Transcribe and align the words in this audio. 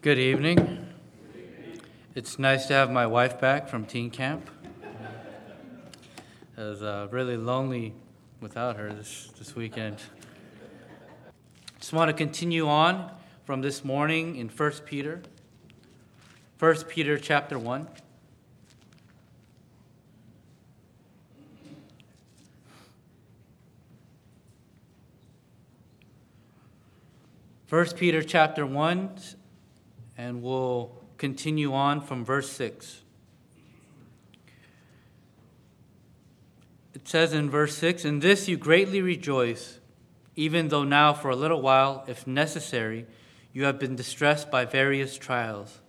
Good 0.00 0.20
evening. 0.20 0.86
It's 2.14 2.38
nice 2.38 2.66
to 2.66 2.72
have 2.72 2.88
my 2.88 3.04
wife 3.04 3.40
back 3.40 3.68
from 3.68 3.84
teen 3.84 4.10
camp. 4.10 4.48
I 6.56 6.60
was 6.60 6.84
uh, 6.84 7.08
really 7.10 7.36
lonely 7.36 7.94
without 8.40 8.76
her 8.76 8.92
this, 8.92 9.32
this 9.40 9.56
weekend. 9.56 9.96
Just 11.80 11.92
want 11.92 12.10
to 12.10 12.12
continue 12.12 12.68
on 12.68 13.10
from 13.44 13.60
this 13.60 13.84
morning 13.84 14.36
in 14.36 14.48
1 14.48 14.72
Peter. 14.86 15.20
1 16.60 16.76
Peter 16.84 17.18
chapter 17.18 17.58
1. 17.58 17.88
First 27.66 27.96
Peter 27.96 28.22
chapter 28.22 28.64
1 28.64 29.18
and 30.18 30.42
we'll 30.42 30.90
continue 31.16 31.72
on 31.72 32.00
from 32.00 32.24
verse 32.24 32.50
6. 32.50 33.02
It 36.92 37.06
says 37.06 37.32
in 37.32 37.48
verse 37.48 37.78
6 37.78 38.04
In 38.04 38.18
this 38.18 38.48
you 38.48 38.56
greatly 38.56 39.00
rejoice, 39.00 39.78
even 40.34 40.68
though 40.68 40.82
now 40.82 41.14
for 41.14 41.30
a 41.30 41.36
little 41.36 41.62
while, 41.62 42.04
if 42.08 42.26
necessary, 42.26 43.06
you 43.52 43.64
have 43.64 43.78
been 43.78 43.94
distressed 43.94 44.50
by 44.50 44.64
various 44.64 45.16
trials, 45.16 45.80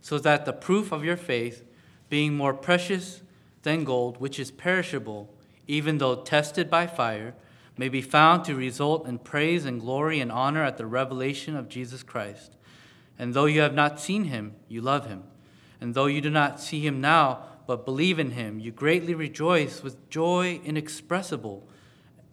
so 0.00 0.18
that 0.18 0.44
the 0.44 0.52
proof 0.52 0.90
of 0.90 1.04
your 1.04 1.16
faith, 1.16 1.64
being 2.10 2.36
more 2.36 2.54
precious 2.54 3.22
than 3.62 3.84
gold, 3.84 4.20
which 4.20 4.40
is 4.40 4.50
perishable, 4.50 5.32
even 5.68 5.98
though 5.98 6.16
tested 6.16 6.68
by 6.68 6.86
fire, 6.86 7.34
may 7.76 7.88
be 7.88 8.02
found 8.02 8.44
to 8.44 8.56
result 8.56 9.06
in 9.06 9.18
praise 9.18 9.64
and 9.64 9.80
glory 9.80 10.18
and 10.18 10.32
honor 10.32 10.64
at 10.64 10.78
the 10.78 10.86
revelation 10.86 11.54
of 11.54 11.68
Jesus 11.68 12.02
Christ 12.02 12.57
and 13.18 13.34
though 13.34 13.46
you 13.46 13.60
have 13.60 13.74
not 13.74 14.00
seen 14.00 14.24
him, 14.24 14.54
you 14.68 14.80
love 14.80 15.06
him. 15.06 15.24
And 15.80 15.94
though 15.94 16.06
you 16.06 16.20
do 16.20 16.30
not 16.30 16.60
see 16.60 16.86
him 16.86 17.00
now, 17.00 17.44
but 17.66 17.84
believe 17.84 18.18
in 18.18 18.30
him, 18.30 18.58
you 18.58 18.70
greatly 18.70 19.14
rejoice 19.14 19.82
with 19.82 20.08
joy 20.08 20.60
inexpressible 20.64 21.68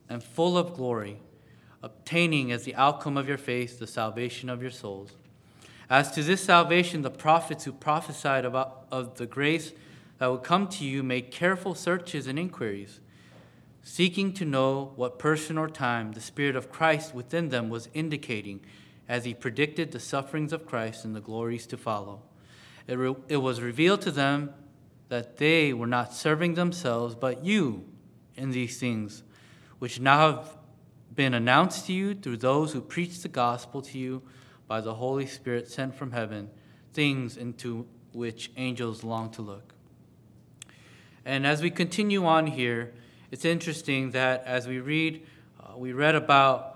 and 0.08 0.24
full 0.24 0.58
of 0.58 0.76
glory, 0.76 1.20
obtaining 1.82 2.52
as 2.52 2.64
the 2.64 2.76
outcome 2.76 3.18
of 3.18 3.28
your 3.28 3.38
faith 3.38 3.80
the 3.80 3.88
salvation 3.88 4.50
of 4.50 4.62
your 4.62 4.72
souls. 4.72 5.12
As 5.90 6.12
to 6.12 6.24
this 6.24 6.42
salvation, 6.42 7.02
the 7.02 7.12
prophets 7.12 7.64
who 7.66 7.72
prophesied 7.72 8.46
about 8.46 8.86
of 8.92 9.18
the 9.18 9.26
grace 9.26 9.74
that 10.20 10.32
would 10.32 10.44
come 10.44 10.68
to 10.70 10.86
you 10.86 11.04
made 11.04 11.32
careful 11.32 11.76
searches 11.76 12.28
and 12.28 12.40
inquiries, 12.40 13.00
seeking 13.84 14.34
to 14.34 14.46
know 14.46 14.94
what 14.96 15.20
person 15.20 15.58
or 15.58 15.70
time 15.70 16.14
the 16.14 16.22
Spirit 16.22 16.56
of 16.56 16.72
Christ 16.72 17.14
within 17.14 17.50
them 17.50 17.70
was 17.70 17.90
indicating 17.94 18.62
as 19.08 19.26
he 19.26 19.34
predicted 19.34 19.92
the 19.92 20.00
sufferings 20.00 20.52
of 20.52 20.66
Christ 20.66 21.06
and 21.06 21.16
the 21.16 21.22
glories 21.22 21.68
to 21.68 21.78
follow. 21.78 22.24
It, 22.88 22.98
re- 22.98 23.16
it 23.28 23.38
was 23.38 23.62
revealed 23.62 24.02
to 24.02 24.12
them 24.12 24.54
that 25.10 25.38
they 25.38 25.74
were 25.74 25.88
not 25.88 26.14
serving 26.14 26.56
themselves, 26.56 27.16
but 27.16 27.46
you 27.46 27.86
in 28.36 28.52
these 28.52 28.80
things, 28.80 29.24
which 29.80 30.00
now 30.00 30.32
have 30.32 30.58
been 31.14 31.34
announced 31.34 31.86
to 31.88 31.94
you 31.94 32.14
through 32.14 32.38
those 32.38 32.74
who 32.74 32.82
preach 32.82 33.22
the 33.22 33.30
gospel 33.30 33.82
to 33.82 33.98
you 33.98 34.22
by 34.68 34.82
the 34.82 34.96
Holy 34.96 35.26
Spirit 35.26 35.70
sent 35.70 35.96
from 35.96 36.12
heaven, 36.12 36.50
things 36.94 37.38
into 37.38 37.86
which 38.12 38.52
angels 38.58 39.04
long 39.04 39.30
to 39.32 39.42
look. 39.42 39.74
And 41.24 41.46
as 41.46 41.62
we 41.62 41.70
continue 41.70 42.26
on 42.26 42.48
here, 42.48 42.94
it's 43.32 43.46
interesting 43.46 44.12
that 44.12 44.44
as 44.46 44.68
we 44.68 44.80
read, 44.80 45.26
uh, 45.60 45.78
we 45.78 45.94
read 45.94 46.16
about 46.16 46.76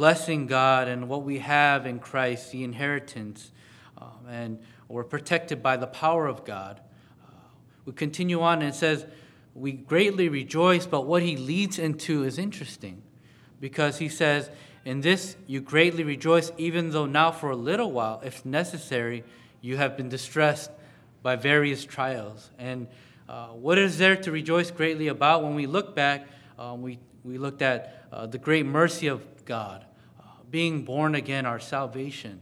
blessing 0.00 0.46
God 0.46 0.88
and 0.88 1.10
what 1.10 1.24
we 1.24 1.40
have 1.40 1.84
in 1.84 1.98
Christ, 1.98 2.52
the 2.52 2.64
inheritance, 2.64 3.50
um, 3.98 4.08
and 4.30 4.58
we're 4.88 5.04
protected 5.04 5.62
by 5.62 5.76
the 5.76 5.86
power 5.86 6.26
of 6.26 6.42
God. 6.42 6.80
Uh, 7.22 7.34
we 7.84 7.92
continue 7.92 8.40
on 8.40 8.62
and 8.62 8.70
it 8.70 8.74
says, 8.74 9.04
We 9.54 9.72
greatly 9.72 10.30
rejoice, 10.30 10.86
but 10.86 11.02
what 11.02 11.22
he 11.22 11.36
leads 11.36 11.78
into 11.78 12.24
is 12.24 12.38
interesting 12.38 13.02
because 13.60 13.98
he 13.98 14.08
says, 14.08 14.48
In 14.86 15.02
this 15.02 15.36
you 15.46 15.60
greatly 15.60 16.02
rejoice, 16.02 16.50
even 16.56 16.92
though 16.92 17.04
now 17.04 17.30
for 17.30 17.50
a 17.50 17.56
little 17.56 17.92
while, 17.92 18.22
if 18.24 18.42
necessary, 18.46 19.22
you 19.60 19.76
have 19.76 19.98
been 19.98 20.08
distressed 20.08 20.70
by 21.22 21.36
various 21.36 21.84
trials. 21.84 22.48
And 22.58 22.88
uh, 23.28 23.48
what 23.48 23.76
is 23.76 23.98
there 23.98 24.16
to 24.16 24.32
rejoice 24.32 24.70
greatly 24.70 25.08
about? 25.08 25.42
When 25.42 25.54
we 25.54 25.66
look 25.66 25.94
back, 25.94 26.26
um, 26.58 26.80
we, 26.80 26.98
we 27.22 27.36
looked 27.36 27.60
at 27.60 28.06
uh, 28.10 28.24
the 28.24 28.38
great 28.38 28.64
mercy 28.64 29.06
of 29.06 29.44
God 29.44 29.84
being 30.50 30.84
born 30.84 31.14
again, 31.14 31.46
our 31.46 31.60
salvation, 31.60 32.40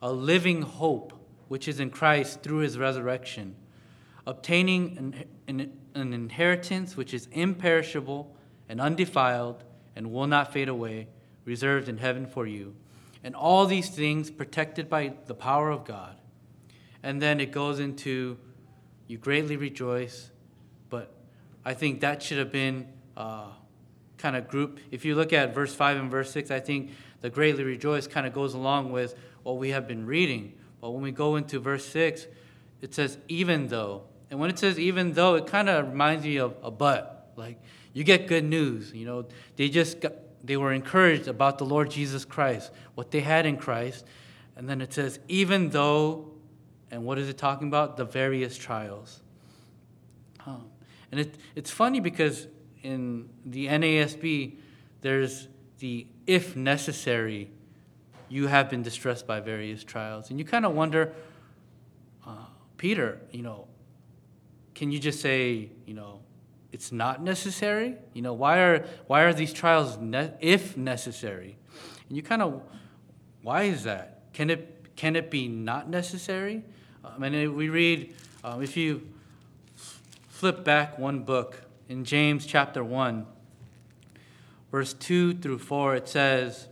a 0.00 0.10
living 0.12 0.62
hope 0.62 1.12
which 1.48 1.68
is 1.68 1.80
in 1.80 1.90
Christ 1.90 2.42
through 2.42 2.58
his 2.58 2.78
resurrection, 2.78 3.54
obtaining 4.26 4.96
an, 4.98 5.24
an, 5.46 5.72
an, 5.94 6.12
inheritance 6.12 6.96
which 6.96 7.12
is 7.12 7.28
imperishable 7.32 8.34
and 8.68 8.80
undefiled 8.80 9.62
and 9.94 10.10
will 10.10 10.26
not 10.26 10.52
fade 10.52 10.68
away, 10.68 11.08
reserved 11.44 11.88
in 11.88 11.98
heaven 11.98 12.26
for 12.26 12.46
you. 12.46 12.74
And 13.22 13.34
all 13.34 13.66
these 13.66 13.88
things 13.88 14.30
protected 14.30 14.88
by 14.88 15.14
the 15.26 15.34
power 15.34 15.70
of 15.70 15.84
God. 15.84 16.16
And 17.02 17.20
then 17.20 17.40
it 17.40 17.52
goes 17.52 17.78
into 17.78 18.38
you 19.06 19.18
greatly 19.18 19.56
rejoice, 19.56 20.30
but 20.88 21.12
I 21.64 21.74
think 21.74 22.00
that 22.00 22.22
should 22.22 22.38
have 22.38 22.50
been 22.50 22.88
uh, 23.16 23.48
kind 24.16 24.36
of 24.36 24.48
group. 24.48 24.80
If 24.90 25.04
you 25.04 25.14
look 25.14 25.32
at 25.32 25.54
verse 25.54 25.74
5 25.74 25.98
and 25.98 26.10
verse 26.10 26.30
6, 26.30 26.50
I 26.50 26.60
think 26.60 26.90
the 27.24 27.30
greatly 27.30 27.64
rejoice 27.64 28.06
kind 28.06 28.26
of 28.26 28.34
goes 28.34 28.52
along 28.52 28.92
with 28.92 29.14
what 29.44 29.56
we 29.56 29.70
have 29.70 29.88
been 29.88 30.04
reading. 30.04 30.52
But 30.82 30.90
when 30.90 31.02
we 31.02 31.10
go 31.10 31.36
into 31.36 31.58
verse 31.58 31.82
6, 31.86 32.26
it 32.82 32.92
says, 32.94 33.16
even 33.28 33.68
though. 33.68 34.02
And 34.30 34.38
when 34.38 34.50
it 34.50 34.58
says 34.58 34.78
even 34.78 35.14
though, 35.14 35.34
it 35.36 35.46
kind 35.46 35.70
of 35.70 35.88
reminds 35.88 36.26
me 36.26 36.36
of 36.36 36.54
a 36.62 36.70
but. 36.70 37.32
Like, 37.34 37.58
you 37.94 38.04
get 38.04 38.26
good 38.26 38.44
news. 38.44 38.92
You 38.92 39.06
know, 39.06 39.26
they 39.56 39.70
just 39.70 40.02
got, 40.02 40.12
they 40.44 40.58
were 40.58 40.70
encouraged 40.74 41.26
about 41.26 41.56
the 41.56 41.64
Lord 41.64 41.90
Jesus 41.90 42.26
Christ, 42.26 42.70
what 42.94 43.10
they 43.10 43.20
had 43.20 43.46
in 43.46 43.56
Christ. 43.56 44.04
And 44.54 44.68
then 44.68 44.82
it 44.82 44.92
says, 44.92 45.18
even 45.26 45.70
though, 45.70 46.30
and 46.90 47.06
what 47.06 47.18
is 47.18 47.30
it 47.30 47.38
talking 47.38 47.68
about? 47.68 47.96
The 47.96 48.04
various 48.04 48.54
trials. 48.58 49.22
And 50.46 51.20
it, 51.20 51.36
it's 51.54 51.70
funny 51.70 52.00
because 52.00 52.48
in 52.82 53.30
the 53.46 53.68
NASB, 53.68 54.56
there's 55.00 55.48
the 55.78 56.06
if 56.26 56.56
necessary, 56.56 57.50
you 58.28 58.46
have 58.46 58.70
been 58.70 58.82
distressed 58.82 59.26
by 59.26 59.40
various 59.40 59.84
trials. 59.84 60.30
And 60.30 60.38
you 60.38 60.44
kind 60.44 60.64
of 60.64 60.72
wonder, 60.72 61.12
uh, 62.26 62.46
Peter, 62.76 63.20
you 63.30 63.42
know, 63.42 63.66
can 64.74 64.90
you 64.90 64.98
just 64.98 65.20
say, 65.20 65.70
you 65.86 65.94
know, 65.94 66.20
it's 66.72 66.90
not 66.90 67.22
necessary? 67.22 67.96
You 68.12 68.22
know, 68.22 68.32
why 68.32 68.58
are, 68.58 68.84
why 69.06 69.22
are 69.22 69.32
these 69.32 69.52
trials 69.52 69.96
ne- 69.98 70.32
if 70.40 70.76
necessary? 70.76 71.56
And 72.08 72.16
you 72.16 72.22
kind 72.22 72.42
of, 72.42 72.62
why 73.42 73.64
is 73.64 73.84
that? 73.84 74.32
Can 74.32 74.50
it, 74.50 74.96
can 74.96 75.14
it 75.14 75.30
be 75.30 75.46
not 75.46 75.88
necessary? 75.88 76.64
Um, 77.04 77.22
and 77.22 77.54
we 77.54 77.68
read, 77.68 78.14
um, 78.42 78.62
if 78.62 78.76
you 78.76 79.06
flip 80.28 80.64
back 80.64 80.98
one 80.98 81.20
book 81.20 81.60
in 81.88 82.04
James 82.04 82.46
chapter 82.46 82.82
1, 82.82 83.26
verse 84.74 84.92
2 84.92 85.34
through 85.34 85.56
4, 85.56 85.94
it 85.94 86.08
says, 86.08 86.66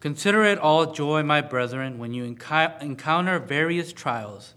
Consider 0.00 0.44
it 0.44 0.58
all 0.58 0.92
joy, 0.92 1.22
my 1.22 1.40
brethren, 1.40 1.98
when 1.98 2.12
you 2.12 2.22
encounter 2.22 3.38
various 3.38 3.90
trials, 3.90 4.52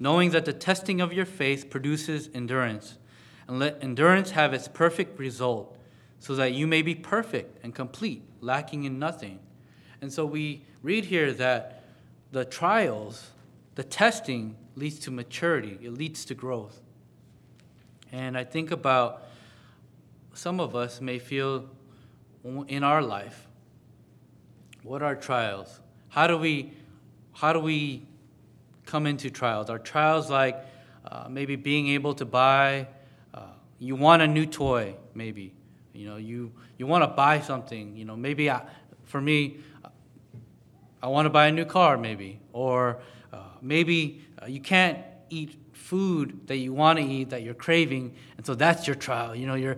knowing 0.00 0.30
that 0.30 0.44
the 0.44 0.52
testing 0.52 1.00
of 1.00 1.12
your 1.12 1.24
faith 1.24 1.70
produces 1.70 2.28
endurance. 2.34 2.98
And 3.46 3.60
let 3.60 3.78
endurance 3.80 4.32
have 4.32 4.52
its 4.52 4.66
perfect 4.66 5.20
result, 5.20 5.78
so 6.18 6.34
that 6.34 6.54
you 6.54 6.66
may 6.66 6.82
be 6.82 6.96
perfect 6.96 7.62
and 7.62 7.72
complete, 7.72 8.24
lacking 8.40 8.82
in 8.82 8.98
nothing. 8.98 9.38
And 10.00 10.12
so 10.12 10.26
we 10.26 10.64
read 10.82 11.04
here 11.04 11.32
that 11.34 11.84
the 12.32 12.44
trials, 12.44 13.30
the 13.76 13.84
testing, 13.84 14.56
leads 14.74 14.98
to 14.98 15.12
maturity, 15.12 15.78
it 15.80 15.92
leads 15.92 16.24
to 16.24 16.34
growth. 16.34 16.80
And 18.12 18.36
I 18.36 18.44
think 18.44 18.70
about 18.70 19.22
some 20.34 20.60
of 20.60 20.76
us 20.76 21.00
may 21.00 21.18
feel 21.18 21.68
in 22.68 22.84
our 22.84 23.02
life, 23.02 23.46
what 24.82 25.02
are 25.02 25.16
trials? 25.16 25.80
How 26.08 26.26
do 26.26 26.38
we, 26.38 26.72
how 27.32 27.52
do 27.52 27.60
we 27.60 28.02
come 28.84 29.06
into 29.06 29.30
trials? 29.30 29.68
Are 29.68 29.78
trials 29.78 30.30
like 30.30 30.56
uh, 31.10 31.26
maybe 31.28 31.56
being 31.56 31.88
able 31.88 32.14
to 32.14 32.24
buy, 32.24 32.86
uh, 33.34 33.40
you 33.78 33.96
want 33.96 34.22
a 34.22 34.26
new 34.26 34.46
toy, 34.46 34.94
maybe. 35.14 35.52
You 35.92 36.08
know, 36.08 36.16
you, 36.16 36.52
you 36.78 36.86
want 36.86 37.02
to 37.02 37.08
buy 37.08 37.40
something. 37.40 37.96
You 37.96 38.04
know, 38.04 38.16
maybe 38.16 38.50
I, 38.50 38.62
for 39.04 39.20
me, 39.20 39.58
I 41.02 41.08
want 41.08 41.26
to 41.26 41.30
buy 41.30 41.46
a 41.46 41.52
new 41.52 41.64
car, 41.64 41.96
maybe. 41.96 42.38
Or 42.52 43.00
uh, 43.32 43.38
maybe 43.60 44.24
uh, 44.40 44.46
you 44.46 44.60
can't 44.60 44.98
eat 45.30 45.58
food 45.86 46.48
that 46.48 46.56
you 46.56 46.72
want 46.72 46.98
to 46.98 47.04
eat 47.04 47.30
that 47.30 47.42
you're 47.42 47.60
craving 47.66 48.14
and 48.36 48.44
so 48.44 48.54
that's 48.54 48.86
your 48.86 48.96
trial 48.96 49.34
you 49.34 49.46
know 49.46 49.54
you're 49.54 49.76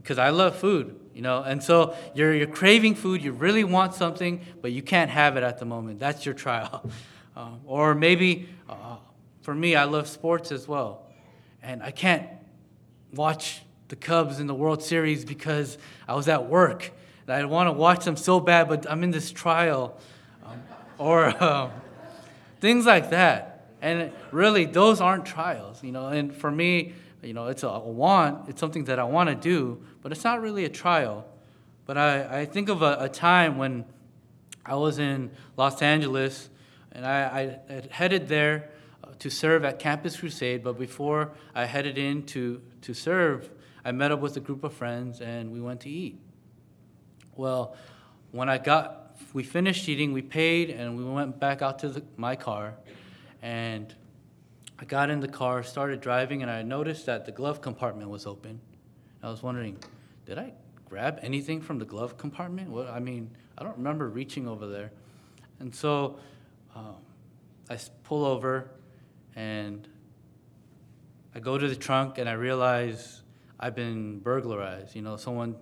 because 0.00 0.18
i 0.18 0.30
love 0.30 0.56
food 0.56 0.98
you 1.14 1.22
know? 1.22 1.42
And 1.42 1.62
so 1.62 1.96
you're, 2.14 2.34
you're 2.34 2.46
craving 2.46 2.96
food, 2.96 3.22
you 3.22 3.32
really 3.32 3.64
want 3.64 3.94
something, 3.94 4.40
but 4.60 4.72
you 4.72 4.82
can't 4.82 5.10
have 5.10 5.36
it 5.36 5.42
at 5.42 5.58
the 5.58 5.64
moment. 5.64 6.00
That's 6.00 6.26
your 6.26 6.34
trial. 6.34 6.90
Um, 7.36 7.62
or 7.66 7.96
maybe, 7.96 8.48
uh, 8.68 8.94
for 9.42 9.52
me, 9.52 9.74
I 9.74 9.86
love 9.86 10.06
sports 10.06 10.52
as 10.52 10.68
well. 10.68 11.02
And 11.64 11.82
I 11.82 11.90
can't 11.90 12.28
watch 13.12 13.62
the 13.88 13.96
Cubs 13.96 14.38
in 14.38 14.46
the 14.46 14.54
World 14.54 14.84
Series 14.84 15.24
because 15.24 15.76
I 16.06 16.14
was 16.14 16.28
at 16.28 16.46
work. 16.48 16.92
And 17.26 17.34
I 17.34 17.44
want 17.46 17.66
to 17.66 17.72
watch 17.72 18.04
them 18.04 18.16
so 18.16 18.38
bad, 18.38 18.68
but 18.68 18.88
I'm 18.88 19.02
in 19.02 19.10
this 19.10 19.32
trial. 19.32 19.98
Um, 20.46 20.62
or 20.96 21.42
um, 21.42 21.72
things 22.60 22.86
like 22.86 23.10
that. 23.10 23.53
And 23.84 24.12
really, 24.30 24.64
those 24.64 25.02
aren't 25.02 25.26
trials, 25.26 25.84
you 25.84 25.92
know. 25.92 26.08
And 26.08 26.34
for 26.34 26.50
me, 26.50 26.94
you 27.22 27.34
know, 27.34 27.48
it's 27.48 27.64
a 27.64 27.78
want, 27.78 28.48
it's 28.48 28.58
something 28.58 28.84
that 28.84 28.98
I 28.98 29.04
want 29.04 29.28
to 29.28 29.34
do, 29.34 29.82
but 30.00 30.10
it's 30.10 30.24
not 30.24 30.40
really 30.40 30.64
a 30.64 30.70
trial. 30.70 31.26
But 31.84 31.98
I, 31.98 32.40
I 32.40 32.44
think 32.46 32.70
of 32.70 32.80
a, 32.80 32.96
a 32.98 33.08
time 33.10 33.58
when 33.58 33.84
I 34.64 34.76
was 34.76 34.98
in 34.98 35.32
Los 35.58 35.82
Angeles 35.82 36.48
and 36.92 37.04
I, 37.04 37.60
I 37.68 37.82
headed 37.90 38.26
there 38.26 38.70
uh, 39.02 39.08
to 39.18 39.28
serve 39.28 39.66
at 39.66 39.80
Campus 39.80 40.16
Crusade, 40.16 40.64
but 40.64 40.78
before 40.78 41.32
I 41.54 41.66
headed 41.66 41.98
in 41.98 42.22
to, 42.28 42.62
to 42.80 42.94
serve, 42.94 43.50
I 43.84 43.92
met 43.92 44.12
up 44.12 44.20
with 44.20 44.34
a 44.38 44.40
group 44.40 44.64
of 44.64 44.72
friends 44.72 45.20
and 45.20 45.52
we 45.52 45.60
went 45.60 45.80
to 45.80 45.90
eat. 45.90 46.18
Well, 47.36 47.76
when 48.32 48.48
I 48.48 48.56
got, 48.56 49.14
we 49.34 49.42
finished 49.42 49.86
eating, 49.90 50.14
we 50.14 50.22
paid, 50.22 50.70
and 50.70 50.96
we 50.96 51.04
went 51.04 51.38
back 51.38 51.60
out 51.60 51.80
to 51.80 51.90
the, 51.90 52.02
my 52.16 52.34
car, 52.34 52.76
and 53.44 53.94
I 54.78 54.86
got 54.86 55.10
in 55.10 55.20
the 55.20 55.28
car, 55.28 55.62
started 55.62 56.00
driving, 56.00 56.40
and 56.40 56.50
I 56.50 56.62
noticed 56.62 57.04
that 57.06 57.26
the 57.26 57.30
glove 57.30 57.60
compartment 57.60 58.08
was 58.08 58.26
open. 58.26 58.58
I 59.22 59.28
was 59.28 59.42
wondering, 59.42 59.76
did 60.24 60.38
I 60.38 60.54
grab 60.88 61.20
anything 61.20 61.60
from 61.60 61.78
the 61.78 61.84
glove 61.84 62.16
compartment? 62.16 62.70
What, 62.70 62.88
I 62.88 63.00
mean, 63.00 63.30
I 63.58 63.62
don't 63.62 63.76
remember 63.76 64.08
reaching 64.08 64.48
over 64.48 64.66
there. 64.66 64.92
And 65.60 65.74
so 65.74 66.18
um, 66.74 66.96
I 67.68 67.78
pull 68.04 68.24
over 68.24 68.70
and 69.36 69.86
I 71.34 71.38
go 71.40 71.58
to 71.58 71.68
the 71.68 71.76
trunk 71.76 72.16
and 72.16 72.26
I 72.26 72.32
realize 72.32 73.20
I've 73.60 73.74
been 73.74 74.20
burglarized. 74.20 74.96
You 74.96 75.02
know, 75.02 75.18
someone, 75.18 75.56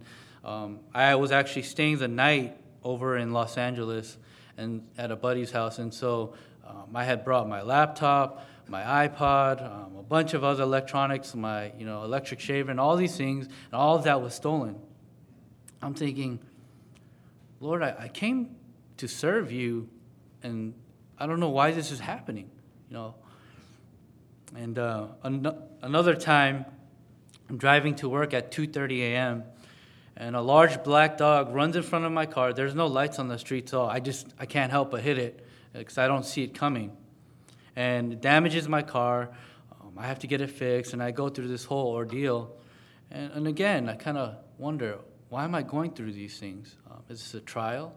um, 0.44 0.78
I 0.94 1.16
was 1.16 1.32
actually 1.32 1.62
staying 1.62 1.98
the 1.98 2.08
night 2.08 2.56
over 2.84 3.16
in 3.16 3.32
Los 3.32 3.58
Angeles 3.58 4.18
and 4.56 4.86
at 4.96 5.10
a 5.10 5.16
buddy's 5.16 5.50
house. 5.50 5.80
And 5.80 5.92
so 5.92 6.34
um, 6.66 6.94
I 6.94 7.04
had 7.04 7.24
brought 7.24 7.48
my 7.48 7.62
laptop, 7.62 8.46
my 8.68 9.08
iPod, 9.08 9.64
um, 9.64 9.96
a 9.98 10.02
bunch 10.02 10.34
of 10.34 10.44
other 10.44 10.62
electronics, 10.62 11.34
my 11.34 11.72
you 11.78 11.84
know 11.84 12.04
electric 12.04 12.40
shaver, 12.40 12.70
and 12.70 12.78
all 12.78 12.96
these 12.96 13.16
things, 13.16 13.46
and 13.46 13.74
all 13.74 13.96
of 13.96 14.04
that 14.04 14.22
was 14.22 14.34
stolen. 14.34 14.76
I'm 15.82 15.94
thinking, 15.94 16.38
Lord, 17.60 17.82
I, 17.82 17.94
I 17.98 18.08
came 18.08 18.56
to 18.98 19.08
serve 19.08 19.50
you, 19.50 19.88
and 20.42 20.74
I 21.18 21.26
don't 21.26 21.40
know 21.40 21.50
why 21.50 21.72
this 21.72 21.90
is 21.90 22.00
happening, 22.00 22.50
you 22.88 22.94
know. 22.94 23.14
And 24.54 24.78
uh, 24.78 25.08
an- 25.22 25.54
another 25.80 26.14
time, 26.14 26.64
I'm 27.48 27.58
driving 27.58 27.96
to 27.96 28.08
work 28.08 28.32
at 28.32 28.52
2:30 28.52 29.00
a.m. 29.00 29.44
And 30.14 30.36
a 30.36 30.42
large 30.42 30.84
black 30.84 31.16
dog 31.16 31.54
runs 31.54 31.74
in 31.74 31.82
front 31.82 32.04
of 32.04 32.12
my 32.12 32.26
car. 32.26 32.52
There's 32.52 32.74
no 32.74 32.86
lights 32.86 33.18
on 33.18 33.28
the 33.28 33.38
street, 33.38 33.68
so 33.68 33.86
I 33.86 33.98
just 33.98 34.28
I 34.38 34.46
can't 34.46 34.70
help 34.70 34.90
but 34.92 35.02
hit 35.02 35.18
it 35.18 35.44
because 35.72 35.98
I 35.98 36.06
don't 36.06 36.24
see 36.24 36.42
it 36.42 36.54
coming 36.54 36.96
and 37.76 38.12
it 38.12 38.20
damages 38.20 38.68
my 38.68 38.82
car. 38.82 39.30
Um, 39.80 39.92
I 39.96 40.06
have 40.06 40.18
to 40.20 40.26
get 40.26 40.40
it 40.40 40.50
fixed, 40.50 40.92
and 40.92 41.02
I 41.02 41.10
go 41.10 41.28
through 41.28 41.48
this 41.48 41.64
whole 41.64 41.92
ordeal. 41.92 42.54
And, 43.10 43.32
and 43.32 43.46
again, 43.46 43.88
I 43.88 43.94
kind 43.94 44.18
of 44.18 44.36
wonder 44.58 44.98
why 45.28 45.44
am 45.44 45.54
I 45.54 45.62
going 45.62 45.92
through 45.92 46.12
these 46.12 46.38
things? 46.38 46.76
Um, 46.90 47.02
is 47.08 47.20
this 47.20 47.34
a 47.34 47.40
trial? 47.40 47.96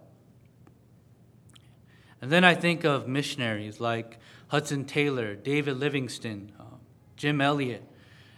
And 2.21 2.31
then 2.31 2.45
I 2.45 2.55
think 2.55 2.85
of 2.85 3.07
missionaries 3.07 3.81
like 3.81 4.19
Hudson 4.47 4.85
Taylor, 4.85 5.35
David 5.35 5.77
Livingstone, 5.77 6.53
um, 6.59 6.79
Jim 7.17 7.41
Elliot. 7.41 7.83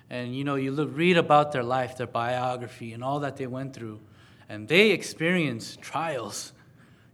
And 0.09 0.35
you 0.35 0.43
know, 0.43 0.55
you 0.55 0.71
look, 0.71 0.89
read 0.93 1.17
about 1.17 1.51
their 1.51 1.63
life, 1.63 1.97
their 1.97 2.07
biography, 2.07 2.93
and 2.93 3.03
all 3.03 3.19
that 3.19 3.37
they 3.37 3.45
went 3.45 3.75
through. 3.75 3.99
And 4.49 4.67
they 4.67 4.91
experienced 4.91 5.81
trials. 5.81 6.53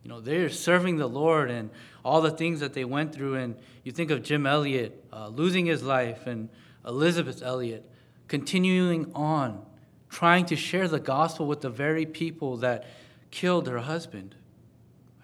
You 0.04 0.10
know, 0.10 0.22
they're 0.22 0.50
serving 0.50 0.98
the 0.98 1.08
Lord 1.08 1.52
and 1.52 1.70
all 2.04 2.22
the 2.22 2.32
things 2.32 2.60
that 2.60 2.74
they 2.74 2.86
went 2.86 3.14
through. 3.14 3.36
And 3.36 3.56
you 3.84 3.92
think 3.92 4.12
of 4.12 4.24
Jim 4.24 4.46
Elliot 4.46 5.04
uh, 5.12 5.28
losing 5.30 5.66
his 5.66 5.84
life 5.84 6.28
and 6.28 6.50
Elizabeth 6.86 7.42
Elliot 7.42 7.90
continuing 8.28 9.12
on, 9.14 9.66
trying 10.10 10.46
to 10.48 10.56
share 10.56 10.88
the 10.88 11.00
gospel 11.00 11.46
with 11.46 11.62
the 11.62 11.70
very 11.70 12.06
people 12.06 12.58
that 12.58 12.86
killed 13.32 13.68
her 13.68 13.80
husband. 13.80 14.36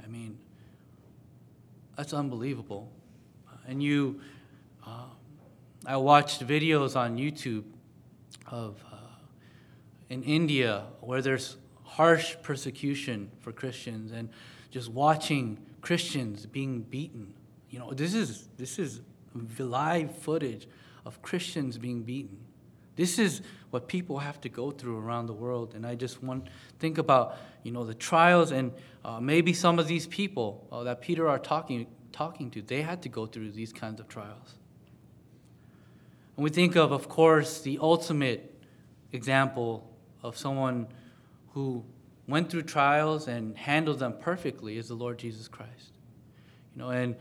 I 0.03 0.07
mean, 0.07 0.37
that's 1.97 2.13
unbelievable. 2.13 2.91
And 3.67 3.83
you, 3.83 4.21
uh, 4.85 5.05
I 5.85 5.97
watched 5.97 6.45
videos 6.45 6.95
on 6.95 7.17
YouTube 7.17 7.63
of 8.47 8.83
uh, 8.91 8.95
in 10.09 10.23
India 10.23 10.85
where 11.01 11.21
there's 11.21 11.57
harsh 11.83 12.35
persecution 12.41 13.29
for 13.41 13.51
Christians 13.51 14.11
and 14.11 14.29
just 14.71 14.89
watching 14.89 15.57
Christians 15.81 16.45
being 16.45 16.81
beaten. 16.81 17.33
You 17.69 17.79
know, 17.79 17.91
this 17.91 18.13
is 18.13 18.47
this 18.57 18.79
is 18.79 19.01
live 19.57 20.15
footage 20.17 20.67
of 21.05 21.21
Christians 21.21 21.77
being 21.77 22.03
beaten. 22.03 22.37
This 22.95 23.17
is 23.17 23.41
what 23.69 23.87
people 23.87 24.19
have 24.19 24.41
to 24.41 24.49
go 24.49 24.71
through 24.71 24.97
around 24.97 25.27
the 25.27 25.33
world, 25.33 25.73
and 25.73 25.85
I 25.85 25.95
just 25.95 26.21
want 26.23 26.47
think 26.79 26.97
about 26.97 27.37
you 27.63 27.71
know 27.71 27.85
the 27.85 27.93
trials 27.93 28.51
and 28.51 28.71
uh, 29.05 29.19
maybe 29.19 29.53
some 29.53 29.79
of 29.79 29.87
these 29.87 30.07
people 30.07 30.67
uh, 30.71 30.83
that 30.83 31.01
Peter 31.01 31.27
are 31.29 31.39
talking 31.39 31.87
talking 32.11 32.51
to. 32.51 32.61
They 32.61 32.81
had 32.81 33.01
to 33.03 33.09
go 33.09 33.25
through 33.25 33.51
these 33.51 33.71
kinds 33.71 33.99
of 33.99 34.07
trials. 34.07 34.55
And 36.35 36.43
we 36.43 36.49
think 36.49 36.75
of, 36.75 36.91
of 36.91 37.09
course, 37.09 37.61
the 37.61 37.79
ultimate 37.81 38.55
example 39.11 39.89
of 40.23 40.37
someone 40.37 40.87
who 41.53 41.83
went 42.29 42.49
through 42.49 42.63
trials 42.63 43.27
and 43.27 43.57
handled 43.57 43.99
them 43.99 44.13
perfectly 44.19 44.77
is 44.77 44.87
the 44.87 44.93
Lord 44.93 45.17
Jesus 45.17 45.47
Christ. 45.47 45.93
You 46.75 46.81
know, 46.81 46.89
and 46.89 47.15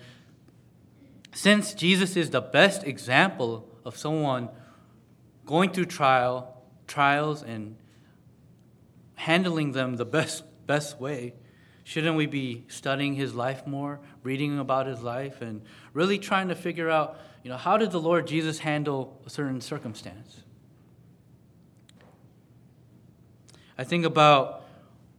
since 1.35 1.75
Jesus 1.75 2.17
is 2.17 2.31
the 2.31 2.41
best 2.41 2.85
example 2.85 3.69
of 3.85 3.97
someone 3.97 4.49
going 5.47 5.71
through 5.71 5.87
trial, 5.87 6.63
trials 6.87 7.43
and 7.43 7.77
handling 9.15 9.73
them 9.73 9.97
the 9.97 10.05
best 10.05 10.45
best 10.67 11.01
way, 11.01 11.35
shouldn't 11.85 12.17
we 12.17 12.27
be 12.27 12.65
studying 12.69 13.15
his 13.15 13.35
life 13.35 13.67
more, 13.67 14.01
reading 14.23 14.59
about 14.59 14.87
his 14.87 15.01
life 15.01 15.41
and 15.41 15.63
really 15.95 16.19
trying 16.19 16.49
to 16.49 16.55
figure 16.55 16.91
out, 16.91 17.19
you 17.43 17.51
know, 17.51 17.57
how 17.57 17.79
did 17.79 17.91
the 17.91 18.01
Lord 18.01 18.27
Jesus 18.27 18.59
handle 18.59 19.19
a 19.25 19.31
certain 19.31 19.63
circumstance? 19.63 20.43
I 23.79 23.85
think 23.85 24.05
about 24.05 24.65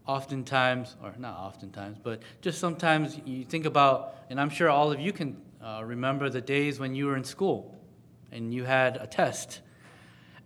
oftentimes, 0.10 0.96
or 1.04 1.14
not 1.20 1.38
oftentimes, 1.38 2.00
but 2.02 2.24
just 2.42 2.60
sometimes 2.60 3.20
you 3.26 3.46
think 3.46 3.66
about, 3.68 4.16
and 4.32 4.42
I'm 4.42 4.50
sure 4.50 4.68
all 4.68 4.92
of 4.92 5.00
you 5.00 5.14
can 5.14 5.38
uh, 5.64 5.84
remember 5.86 6.32
the 6.32 6.42
days 6.42 6.80
when 6.80 6.96
you 6.96 7.06
were 7.06 7.16
in 7.16 7.24
school 7.24 7.80
and 8.32 8.52
you 8.52 8.64
had 8.64 8.98
a 8.98 9.06
test 9.06 9.62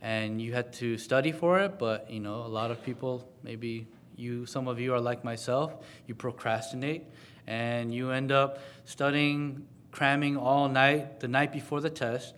and 0.02 0.42
you 0.42 0.52
had 0.52 0.74
to 0.74 0.98
study 0.98 1.32
for 1.32 1.62
it, 1.62 1.80
but 1.80 2.12
you 2.12 2.20
know, 2.20 2.46
a 2.46 2.52
lot 2.60 2.72
of 2.72 2.84
people, 2.84 3.26
maybe 3.42 3.88
you, 4.18 4.46
some 4.46 4.68
of 4.68 4.82
you 4.82 4.94
are 4.94 5.00
like 5.00 5.24
myself, 5.24 5.74
you 6.08 6.14
procrastinate 6.14 7.06
and 7.48 7.94
you 7.94 8.12
end 8.12 8.34
up 8.34 8.60
studying, 8.84 9.66
cramming 9.92 10.36
all 10.36 10.68
night, 10.68 11.22
the 11.22 11.30
night 11.30 11.54
before 11.54 11.80
the 11.80 11.90
test. 11.90 12.36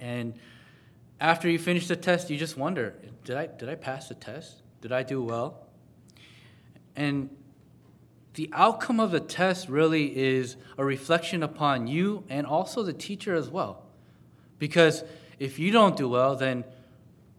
And 0.00 0.34
after 1.20 1.48
you 1.48 1.60
finish 1.60 1.86
the 1.86 1.94
test, 1.94 2.28
you 2.28 2.36
just 2.36 2.56
wonder, 2.56 2.96
did 3.22 3.36
I, 3.36 3.46
did 3.46 3.68
I 3.68 3.76
pass 3.76 4.08
the 4.08 4.16
test? 4.16 4.62
Did 4.80 4.90
I 4.90 5.04
do 5.04 5.22
well? 5.22 5.67
And 6.98 7.30
the 8.34 8.50
outcome 8.52 8.98
of 8.98 9.12
the 9.12 9.20
test 9.20 9.68
really 9.68 10.18
is 10.18 10.56
a 10.76 10.84
reflection 10.84 11.44
upon 11.44 11.86
you 11.86 12.24
and 12.28 12.44
also 12.44 12.82
the 12.82 12.92
teacher 12.92 13.36
as 13.36 13.48
well. 13.48 13.84
Because 14.58 15.04
if 15.38 15.60
you 15.60 15.70
don't 15.70 15.96
do 15.96 16.08
well, 16.08 16.34
then 16.34 16.64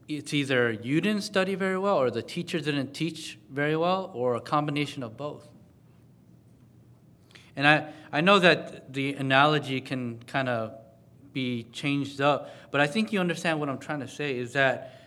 it's 0.07 0.33
either 0.33 0.71
you 0.71 1.01
didn't 1.01 1.23
study 1.23 1.55
very 1.55 1.77
well 1.77 1.97
or 1.97 2.09
the 2.09 2.21
teacher 2.21 2.61
didn't 2.61 2.93
teach 2.93 3.37
very 3.51 3.75
well 3.75 4.11
or 4.13 4.35
a 4.35 4.39
combination 4.39 5.03
of 5.03 5.17
both. 5.17 5.49
And 7.57 7.67
I, 7.67 7.91
I 8.13 8.21
know 8.21 8.39
that 8.39 8.93
the 8.93 9.15
analogy 9.15 9.81
can 9.81 10.19
kind 10.25 10.47
of 10.47 10.71
be 11.33 11.63
changed 11.73 12.21
up, 12.21 12.49
but 12.71 12.79
I 12.79 12.87
think 12.87 13.11
you 13.11 13.19
understand 13.19 13.59
what 13.59 13.67
I'm 13.67 13.77
trying 13.77 13.99
to 13.99 14.07
say 14.07 14.37
is 14.37 14.53
that 14.53 15.01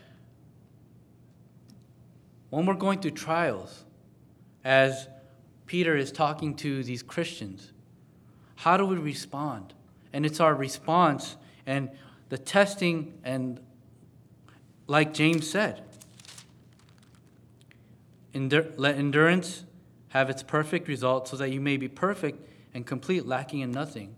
when 2.51 2.67
we're 2.67 2.75
going 2.75 3.01
through 3.01 3.13
trials, 3.13 3.87
as 4.65 5.09
Peter 5.67 5.97
is 5.97 6.13
talking 6.13 6.55
to 6.57 6.83
these 6.85 7.03
Christians. 7.03 7.73
How 8.57 8.77
do 8.77 8.85
we 8.85 8.97
respond? 8.97 9.75
And 10.13 10.27
it's 10.27 10.41
our 10.41 10.55
response 10.55 11.37
and 11.67 11.91
the 12.29 12.39
testing, 12.39 13.19
and 13.25 13.61
like 14.87 15.15
James 15.15 15.49
said, 15.49 15.83
Endur- 18.35 18.73
let 18.77 18.97
endurance 18.97 19.65
have 20.09 20.31
its 20.31 20.43
perfect 20.43 20.89
result 20.89 21.29
so 21.29 21.37
that 21.37 21.51
you 21.51 21.61
may 21.61 21.77
be 21.77 21.89
perfect 21.89 22.49
and 22.75 22.87
complete, 22.87 23.27
lacking 23.27 23.61
in 23.61 23.71
nothing. 23.71 24.15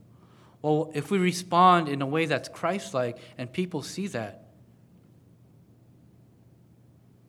Well, 0.63 0.91
if 0.95 1.11
we 1.11 1.19
respond 1.19 1.89
in 1.89 2.01
a 2.01 2.07
way 2.07 2.27
that's 2.27 2.49
Christ 2.49 2.95
like 2.95 3.19
and 3.37 3.53
people 3.53 3.83
see 3.83 4.07
that, 4.09 4.45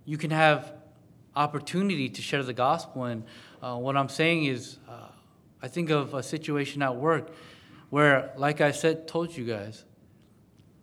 you 0.06 0.18
can 0.18 0.30
have 0.30 0.75
opportunity 1.36 2.10
to 2.10 2.22
share 2.22 2.44
the 2.44 2.54
gospel. 2.54 3.06
And 3.06 3.24
uh, 3.62 3.76
what 3.78 3.98
I'm 3.98 4.10
saying 4.10 4.46
is, 4.46 4.78
uh, 4.88 5.08
I 5.62 5.68
think 5.68 5.90
of 5.90 6.14
a 6.14 6.24
situation 6.24 6.82
at 6.82 6.96
work 6.96 7.32
where, 7.90 8.32
like 8.38 8.62
I 8.62 8.72
said, 8.72 9.08
told 9.08 9.36
you 9.36 9.46
guys, 9.46 9.86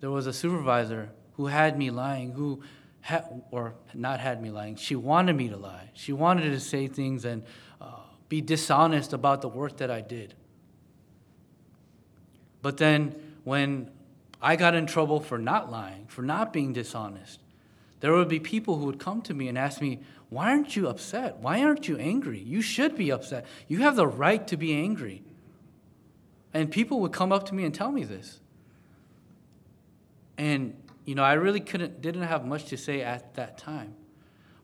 there 0.01 0.11
was 0.11 0.27
a 0.27 0.33
supervisor 0.33 1.11
who 1.35 1.47
had 1.47 1.79
me 1.79 1.91
lying, 1.91 2.33
who 2.33 2.63
had, 3.01 3.43
or 3.51 3.75
not 3.95 4.21
had 4.21 4.43
me 4.43 4.51
lying. 4.51 4.77
She 4.77 4.97
wanted 4.97 5.37
me 5.37 5.49
to 5.49 5.57
lie. 5.57 5.91
She 5.95 6.13
wanted 6.13 6.51
to 6.51 6.61
say 6.61 6.87
things 6.87 7.25
and 7.25 7.45
uh, 7.81 8.01
be 8.29 8.41
dishonest 8.41 9.13
about 9.13 9.43
the 9.43 9.49
work 9.49 9.79
that 9.79 9.91
I 9.91 10.01
did. 10.01 10.35
But 12.63 12.77
then 12.77 13.15
when 13.45 13.91
I 14.41 14.57
got 14.57 14.75
in 14.75 14.87
trouble 14.87 15.21
for 15.21 15.39
not 15.39 15.71
lying, 15.71 16.07
for 16.07 16.23
not 16.23 16.53
being 16.53 16.73
dishonest, 16.73 17.41
there 18.01 18.13
would 18.13 18.29
be 18.29 18.41
people 18.41 18.79
who 18.79 18.87
would 18.87 18.99
come 18.99 19.23
to 19.23 19.35
me 19.35 19.49
and 19.49 19.57
ask 19.57 19.81
me, 19.81 20.01
Why 20.33 20.53
aren't 20.53 20.77
you 20.77 20.89
upset? 20.89 21.41
Why 21.41 21.63
aren't 21.63 21.89
you 21.89 21.99
angry? 21.99 22.39
You 22.39 22.63
should 22.63 22.97
be 22.97 23.13
upset. 23.13 23.45
You 23.69 23.81
have 23.81 23.97
the 23.97 24.07
right 24.07 24.49
to 24.49 24.57
be 24.57 24.73
angry. 24.73 25.23
And 26.55 26.71
people 26.71 27.01
would 27.01 27.13
come 27.13 27.33
up 27.33 27.45
to 27.49 27.55
me 27.55 27.67
and 27.67 27.75
tell 27.75 27.93
me 27.93 28.05
this. 28.05 28.41
And, 30.39 30.75
you 31.05 31.15
know, 31.15 31.23
I 31.23 31.35
really 31.35 31.61
couldn't, 31.61 32.01
didn't 32.01 32.23
have 32.23 32.47
much 32.47 32.65
to 32.71 32.79
say 32.79 33.03
at 33.03 33.35
that 33.35 33.59
time. 33.59 33.95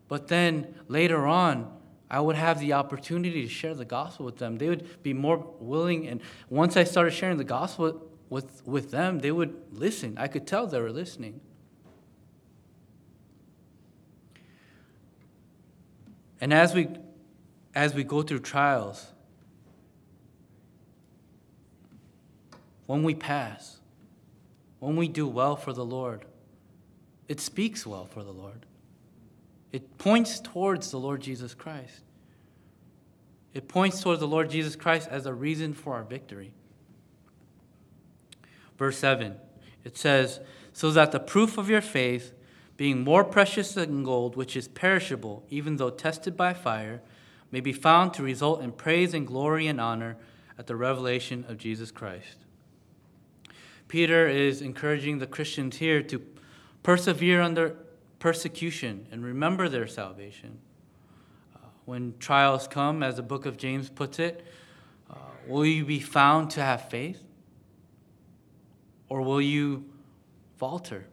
But 0.09 0.29
then 0.29 0.75
later 0.89 1.27
on, 1.27 1.71
I 2.11 2.21
would 2.21 2.37
have 2.37 2.61
the 2.61 2.73
opportunity 2.73 3.43
to 3.43 3.49
share 3.49 3.75
the 3.75 3.85
gospel 3.85 4.25
with 4.25 4.39
them. 4.39 4.57
They 4.57 4.71
would 4.71 5.03
be 5.03 5.13
more 5.13 5.37
willing. 5.61 6.09
And 6.09 6.23
once 6.49 6.79
I 6.79 6.85
started 6.85 7.11
sharing 7.11 7.37
the 7.37 7.45
gospel 7.45 8.11
with, 8.31 8.67
with 8.67 8.91
them, 8.91 9.19
they 9.19 9.33
would 9.33 9.55
listen. 9.71 10.17
I 10.17 10.29
could 10.29 10.47
tell 10.47 10.67
they 10.67 10.81
were 10.81 10.93
listening. 10.93 11.43
And 16.41 16.53
as 16.53 16.75
we, 16.75 16.89
as 17.75 17.95
we 17.95 18.05
go 18.05 18.23
through 18.23 18.41
trials, 18.41 19.13
when 22.87 23.03
we 23.03 23.15
pass, 23.15 23.79
when 24.79 24.97
we 24.97 25.09
do 25.09 25.27
well 25.27 25.57
for 25.57 25.73
the 25.73 25.85
Lord, 25.85 26.25
it 27.29 27.41
speaks 27.41 27.87
well 27.87 28.07
for 28.07 28.23
the 28.23 28.33
Lord. 28.33 28.65
It 29.73 29.99
points 29.99 30.41
towards 30.41 30.91
the 30.91 30.99
Lord 30.99 31.21
Jesus 31.21 31.55
Christ. 31.55 32.03
It 33.53 33.69
points 33.69 34.01
towards 34.01 34.21
the 34.21 34.29
Lord 34.29 34.51
Jesus 34.51 34.77
Christ 34.77 35.09
as 35.11 35.27
a 35.27 35.35
reason 35.35 35.75
for 35.75 35.95
our 35.95 36.05
victory. 36.05 36.53
Verse 38.79 38.97
7, 38.99 39.35
it 39.85 39.99
says, 39.99 40.41
So 40.73 40.91
that 40.93 41.13
the 41.13 41.21
proof 41.21 41.59
of 41.59 41.69
your 41.69 41.81
faith, 41.81 42.33
being 42.79 43.03
more 43.03 43.25
precious 43.25 43.75
than 43.75 44.05
gold, 44.05 44.37
which 44.37 44.57
is 44.57 44.69
perishable, 44.69 45.45
even 45.51 45.77
though 45.77 45.91
tested 45.91 46.37
by 46.37 46.55
fire, 46.55 47.03
may 47.51 47.61
be 47.61 47.73
found 47.73 48.15
to 48.15 48.23
result 48.23 48.63
in 48.63 48.71
praise 48.71 49.13
and 49.13 49.27
glory 49.27 49.67
and 49.67 49.81
honor 49.81 50.17
at 50.57 50.69
the 50.69 50.77
revelation 50.77 51.45
of 51.49 51.59
Jesus 51.59 51.91
Christ. 51.91 52.37
Peter 53.89 54.29
is 54.29 54.63
encouraging 54.63 55.19
the 55.19 55.27
Christians 55.27 55.79
here 55.79 56.03
to 56.05 56.23
persevere 56.85 57.43
under 57.43 57.75
persecution 58.21 59.09
and 59.11 59.25
remember 59.25 59.69
their 59.69 59.89
salvation. 59.89 60.59
Uh, 61.57 61.59
when 61.85 62.15
trials 62.21 62.69
come, 62.69 63.03
as 63.03 63.17
the 63.17 63.23
book 63.23 63.45
of 63.45 63.57
James 63.57 63.91
puts 63.91 64.21
it, 64.21 64.47
uh, 65.11 65.17
will 65.49 65.67
you 65.67 65.85
be 65.85 65.99
found 65.99 66.51
to 66.53 66.61
have 66.61 66.89
faith? 66.89 67.25
Or 69.09 69.23
will 69.23 69.41
you 69.43 69.85
falter? 70.59 71.07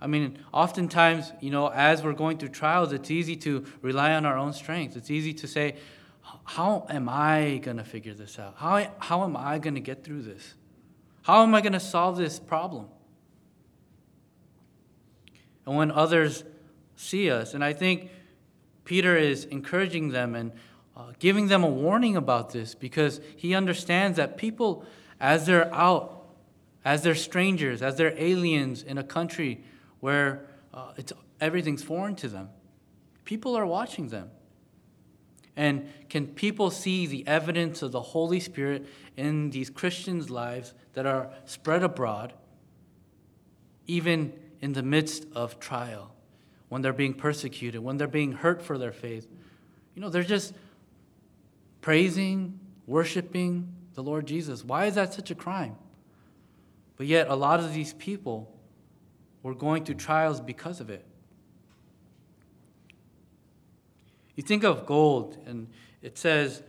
I 0.00 0.06
mean, 0.06 0.38
oftentimes, 0.52 1.32
you 1.40 1.50
know, 1.50 1.68
as 1.68 2.02
we're 2.02 2.12
going 2.12 2.38
through 2.38 2.50
trials, 2.50 2.92
it's 2.92 3.10
easy 3.10 3.34
to 3.36 3.64
rely 3.82 4.14
on 4.14 4.24
our 4.24 4.38
own 4.38 4.52
strength. 4.52 4.96
It's 4.96 5.10
easy 5.10 5.34
to 5.34 5.48
say, 5.48 5.76
How 6.44 6.86
am 6.88 7.08
I 7.08 7.60
going 7.62 7.78
to 7.78 7.84
figure 7.84 8.14
this 8.14 8.38
out? 8.38 8.54
How, 8.58 8.92
how 8.98 9.24
am 9.24 9.36
I 9.36 9.58
going 9.58 9.74
to 9.74 9.80
get 9.80 10.04
through 10.04 10.22
this? 10.22 10.54
How 11.22 11.42
am 11.42 11.54
I 11.54 11.60
going 11.60 11.72
to 11.72 11.80
solve 11.80 12.16
this 12.16 12.38
problem? 12.38 12.86
And 15.66 15.76
when 15.76 15.90
others 15.90 16.44
see 16.96 17.30
us, 17.30 17.52
and 17.52 17.64
I 17.64 17.72
think 17.72 18.10
Peter 18.84 19.16
is 19.16 19.44
encouraging 19.46 20.10
them 20.10 20.34
and 20.34 20.52
uh, 20.96 21.12
giving 21.18 21.48
them 21.48 21.62
a 21.64 21.68
warning 21.68 22.16
about 22.16 22.52
this 22.52 22.74
because 22.74 23.20
he 23.36 23.54
understands 23.54 24.16
that 24.16 24.38
people, 24.38 24.84
as 25.20 25.44
they're 25.44 25.72
out, 25.74 26.24
as 26.84 27.02
they're 27.02 27.14
strangers, 27.14 27.82
as 27.82 27.96
they're 27.96 28.16
aliens 28.16 28.82
in 28.82 28.96
a 28.96 29.04
country 29.04 29.62
where 30.00 30.46
uh, 30.72 30.92
it's, 30.96 31.12
everything's 31.40 31.82
foreign 31.82 32.14
to 32.16 32.28
them, 32.28 32.48
people 33.24 33.56
are 33.56 33.66
watching 33.66 34.08
them. 34.08 34.30
And 35.56 35.92
can 36.08 36.28
people 36.28 36.70
see 36.70 37.06
the 37.06 37.26
evidence 37.26 37.82
of 37.82 37.90
the 37.90 38.00
Holy 38.00 38.38
Spirit 38.38 38.86
in 39.16 39.50
these 39.50 39.70
Christians' 39.70 40.30
lives 40.30 40.72
that 40.92 41.04
are 41.04 41.30
spread 41.46 41.82
abroad, 41.82 42.32
even 43.88 44.32
in 44.60 44.72
the 44.72 44.84
midst 44.84 45.26
of 45.34 45.58
trial, 45.58 46.14
when 46.68 46.82
they're 46.82 46.92
being 46.92 47.14
persecuted, 47.14 47.80
when 47.80 47.96
they're 47.96 48.06
being 48.06 48.32
hurt 48.32 48.62
for 48.62 48.78
their 48.78 48.92
faith? 48.92 49.26
You 49.96 50.02
know, 50.02 50.10
they're 50.10 50.22
just 50.22 50.54
praising, 51.80 52.60
worshiping 52.86 53.74
the 53.94 54.02
Lord 54.02 54.26
Jesus. 54.26 54.64
Why 54.64 54.86
is 54.86 54.94
that 54.94 55.12
such 55.12 55.32
a 55.32 55.34
crime? 55.34 55.74
But 56.96 57.06
yet, 57.06 57.26
a 57.28 57.34
lot 57.34 57.58
of 57.58 57.74
these 57.74 57.94
people 57.94 58.54
were 59.42 59.54
going 59.54 59.84
through 59.84 59.96
trials 59.96 60.40
because 60.40 60.80
of 60.80 60.90
it. 60.90 61.04
You 64.36 64.42
think 64.42 64.64
of 64.64 64.86
gold, 64.86 65.36
and 65.46 65.68
it 66.02 66.16
says, 66.16 66.62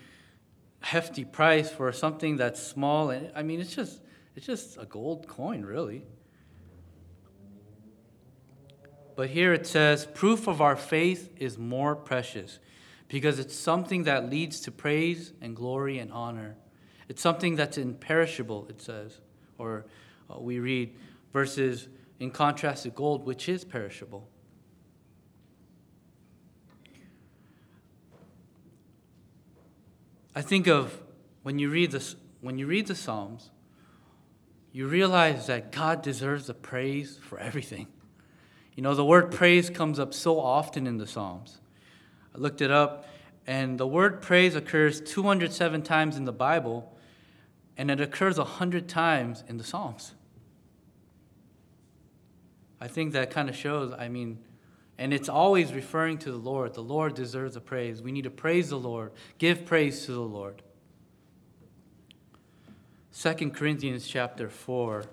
hefty 0.81 1.25
price 1.25 1.71
for 1.71 1.93
something 1.93 2.37
that's 2.37 2.63
small. 2.63 3.11
And 3.11 3.31
I 3.35 3.43
mean, 3.43 3.61
it's 3.61 3.75
just, 3.75 4.01
it's 4.37 4.47
just 4.47 4.77
a 4.79 4.85
gold 4.85 5.27
coin, 5.29 5.65
really. 5.65 6.05
But 9.15 9.31
here 9.31 9.53
it 9.53 9.67
says, 9.67 10.07
proof 10.07 10.47
of 10.47 10.61
our 10.61 10.77
faith 10.77 11.33
is 11.39 11.59
more 11.59 11.95
precious 11.95 12.59
because 13.09 13.39
it's 13.39 13.55
something 13.55 14.05
that 14.05 14.31
leads 14.31 14.61
to 14.61 14.73
praise 14.73 15.33
and 15.41 15.55
glory 15.55 15.99
and 15.99 16.11
honor. 16.13 16.57
It's 17.09 17.23
something 17.23 17.57
that's 17.57 17.79
imperishable, 17.79 18.67
it 18.69 18.81
says. 18.81 19.19
Or 19.59 19.87
uh, 20.31 20.41
we 20.41 20.59
read 20.59 20.95
verses 21.33 21.89
in 22.21 22.31
contrast 22.31 22.85
to 22.85 22.91
gold, 22.91 23.27
which 23.27 23.49
is 23.49 23.65
perishable. 23.65 24.29
I 30.35 30.41
think 30.41 30.67
of 30.67 31.03
when 31.43 31.59
you 31.59 31.69
read 31.69 31.91
this, 31.91 32.17
when 32.41 32.59
you 32.59 32.67
read 32.67 32.87
the 32.87 32.95
Psalms, 32.95 33.51
you 34.73 34.87
realize 34.87 35.47
that 35.49 35.71
God 35.71 36.01
deserves 36.01 36.47
the 36.47 36.55
praise 36.55 37.19
for 37.23 37.39
everything. 37.39 37.89
You 38.75 38.83
know, 38.83 38.95
the 38.95 39.05
word 39.05 39.31
praise 39.31 39.69
comes 39.69 39.99
up 39.99 40.15
so 40.15 40.41
often 40.41 40.87
in 40.87 40.97
the 40.97 41.07
Psalms. 41.07 41.61
I 42.35 42.39
looked 42.39 42.63
it 42.63 42.71
up, 42.71 43.05
and 43.47 43.79
the 43.79 43.87
word 43.87 44.23
praise 44.23 44.55
occurs 44.55 45.01
207 45.01 45.83
times 45.83 46.17
in 46.17 46.25
the 46.25 46.33
Bible, 46.33 46.97
and 47.77 47.91
it 47.91 48.01
occurs 48.01 48.39
100 48.39 48.89
times 48.89 49.43
in 49.49 49.59
the 49.59 49.65
Psalms. 49.65 50.15
I 52.81 52.89
think 52.89 53.13
that 53.13 53.31
kind 53.31 53.49
of 53.49 53.57
shows, 53.57 53.93
I 53.97 54.09
mean, 54.09 54.39
and 54.99 55.13
it's 55.13 55.29
always 55.29 55.73
referring 55.73 56.19
to 56.19 56.31
the 56.31 56.39
Lord. 56.39 56.75
The 56.75 56.83
Lord 56.83 57.15
deserves 57.15 57.55
the 57.55 57.61
praise. 57.61 58.03
We 58.03 58.13
need 58.13 58.25
to 58.25 58.31
praise 58.31 58.71
the 58.71 58.79
Lord, 58.79 59.13
give 59.39 59.65
praise 59.65 60.05
to 60.07 60.13
the 60.13 60.21
Lord. 60.21 60.63
2 63.15 63.51
Corinthians 63.51 64.07
chapter 64.07 64.49
4. 64.49 65.05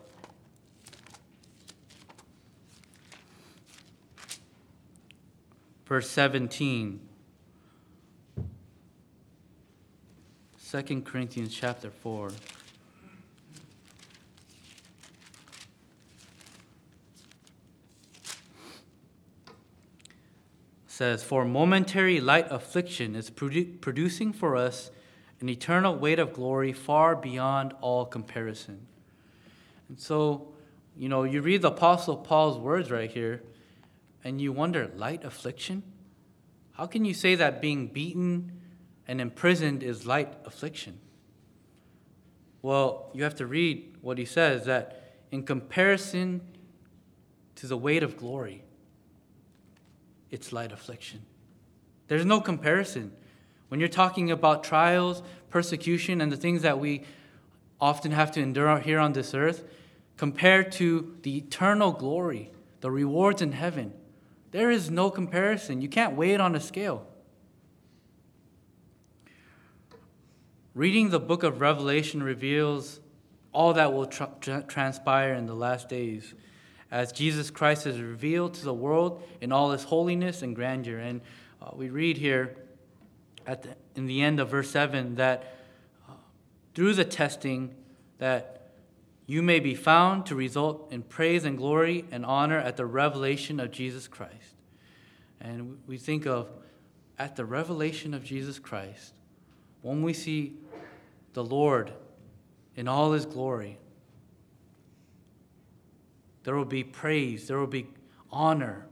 verse 5.90 6.08
17. 6.12 7.09
2 10.72 11.02
Corinthians 11.02 11.56
chapter 11.56 11.90
4. 11.90 12.30
says, 20.86 21.24
For 21.24 21.44
momentary 21.44 22.20
light 22.20 22.46
affliction 22.52 23.16
is 23.16 23.32
produ- 23.32 23.82
producing 23.82 24.32
for 24.32 24.56
us 24.56 24.92
an 25.40 25.50
eternal 25.50 25.96
weight 25.96 26.20
of 26.20 26.34
glory 26.34 26.74
far 26.74 27.16
beyond 27.16 27.74
all 27.82 28.06
comparison. 28.06 28.86
And 29.88 30.00
so, 30.00 30.50
you 30.96 31.10
know, 31.10 31.24
you 31.24 31.42
read 31.42 31.64
the 31.64 31.70
Apostle 31.70 32.18
Paul's 32.18 32.60
words 32.60 32.92
right 32.92 33.10
here, 33.10 33.42
and 34.24 34.40
you 34.40 34.52
wonder, 34.52 34.92
light 34.96 35.24
affliction? 35.24 35.82
How 36.74 36.86
can 36.86 37.06
you 37.06 37.16
say 37.16 37.34
that 37.34 37.60
being 37.60 37.88
beaten 37.88 38.59
and 39.10 39.20
imprisoned 39.20 39.82
is 39.82 40.06
light 40.06 40.32
affliction? 40.46 41.00
Well, 42.62 43.10
you 43.12 43.24
have 43.24 43.34
to 43.38 43.48
read 43.48 43.96
what 44.02 44.20
he 44.20 44.26
says 44.26 44.66
that 44.66 45.16
in 45.32 45.42
comparison 45.42 46.42
to 47.56 47.66
the 47.66 47.76
weight 47.76 48.04
of 48.04 48.18
glory, 48.18 48.64
it's 50.30 50.54
light 50.54 50.72
affliction. 50.72 51.24
There's 52.08 52.24
no 52.24 52.40
comparison. 52.40 53.12
When 53.70 53.80
you're 53.80 53.90
talking 53.90 54.30
about 54.30 54.64
trials, 54.64 55.24
persecution, 55.50 56.22
and 56.22 56.32
the 56.32 56.38
things 56.38 56.62
that 56.62 56.80
we 56.80 57.04
often 57.82 58.12
have 58.12 58.32
to 58.34 58.40
endure 58.40 58.78
here 58.78 59.00
on 59.00 59.14
this 59.14 59.34
earth, 59.34 59.64
compared 60.18 60.72
to 60.74 61.18
the 61.24 61.36
eternal 61.36 61.94
glory, 61.94 62.52
the 62.82 62.92
rewards 62.92 63.42
in 63.42 63.54
heaven, 63.54 63.92
there 64.52 64.70
is 64.70 64.92
no 64.92 65.10
comparison. 65.10 65.82
You 65.82 65.90
can't 65.90 66.16
weigh 66.16 66.34
it 66.34 66.42
on 66.42 66.56
a 66.56 66.60
scale. 66.60 67.08
Reading 70.80 71.10
the 71.10 71.20
book 71.20 71.44
of 71.44 71.60
Revelation 71.60 72.24
reveals 72.24 73.02
all 73.52 73.74
that 73.74 73.92
will 73.92 74.06
tra- 74.06 74.64
transpire 74.66 75.34
in 75.34 75.46
the 75.46 75.54
last 75.54 75.90
days 75.90 76.34
as 76.90 77.12
Jesus 77.12 77.52
Christ 77.52 77.86
is 77.86 78.00
revealed 78.00 78.54
to 78.54 78.64
the 78.64 78.74
world 78.74 79.22
in 79.42 79.52
all 79.52 79.72
his 79.72 79.84
holiness 79.84 80.42
and 80.42 80.56
grandeur. 80.56 80.98
And 80.98 81.20
uh, 81.62 81.72
we 81.74 81.90
read 81.90 82.16
here 82.16 82.56
at 83.46 83.64
the, 83.64 83.76
in 83.98 84.06
the 84.06 84.22
end 84.22 84.40
of 84.40 84.52
verse 84.52 84.70
7 84.70 85.16
that 85.16 85.58
uh, 86.08 86.14
through 86.74 86.94
the 86.94 87.04
testing 87.04 87.76
that 88.20 88.70
you 89.26 89.42
may 89.42 89.60
be 89.60 89.76
found 89.76 90.28
to 90.28 90.34
result 90.36 90.88
in 90.94 91.02
praise 91.02 91.44
and 91.44 91.58
glory 91.58 92.06
and 92.10 92.26
honor 92.26 92.58
at 92.58 92.78
the 92.78 92.86
revelation 92.86 93.60
of 93.60 93.70
Jesus 93.70 94.08
Christ. 94.08 94.56
And 95.42 95.80
we 95.88 95.98
think 95.98 96.26
of 96.26 96.48
at 97.18 97.36
the 97.36 97.44
revelation 97.44 98.14
of 98.14 98.24
Jesus 98.24 98.60
Christ, 98.60 99.14
when 99.82 100.04
we 100.04 100.14
see 100.14 100.54
the 101.40 101.46
Lord 101.46 101.94
in 102.76 102.90
all 102.90 103.14
his 103.14 103.26
glory, 103.26 103.78
there 106.44 106.54
will 106.54 106.66
be 106.66 106.84
praise, 106.84 107.48
there 107.48 107.58
will 107.58 107.66
be 107.66 107.88
honor. 108.30 108.86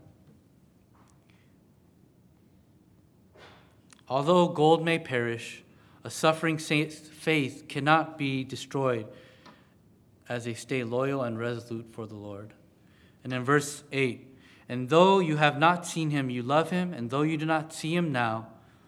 Although 4.08 4.48
gold 4.48 4.86
may 4.86 4.98
perish, 4.98 5.62
a 6.06 6.10
suffering 6.10 6.58
saint's 6.58 6.96
faith 6.96 7.66
cannot 7.68 8.18
be 8.18 8.46
destroyed 8.46 9.08
as 10.30 10.46
they 10.46 10.54
stay 10.54 10.86
loyal 10.86 11.24
and 11.24 11.38
resolute 11.38 11.88
for 11.92 12.08
the 12.08 12.16
Lord. 12.16 12.54
And 13.26 13.34
in 13.34 13.44
verse 13.44 13.84
8, 13.92 14.26
and 14.70 14.88
though 14.88 15.20
you 15.20 15.36
have 15.36 15.60
not 15.60 15.86
seen 15.86 16.12
him, 16.12 16.30
you 16.30 16.44
love 16.44 16.70
him, 16.70 16.94
and 16.94 17.10
though 17.10 17.24
you 17.24 17.36
do 17.36 17.46
not 17.46 17.74
see 17.74 17.94
him 17.94 18.14
now, 18.14 18.48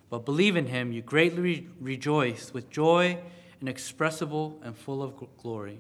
but 0.10 0.24
believe 0.24 0.56
in 0.56 0.68
him, 0.68 0.94
you 0.94 1.02
greatly 1.02 1.68
rejoice 1.82 2.54
with 2.54 2.70
joy 2.70 3.20
inexpressible 3.62 4.60
and 4.64 4.78
full 4.78 5.04
of 5.04 5.16
glory 5.38 5.80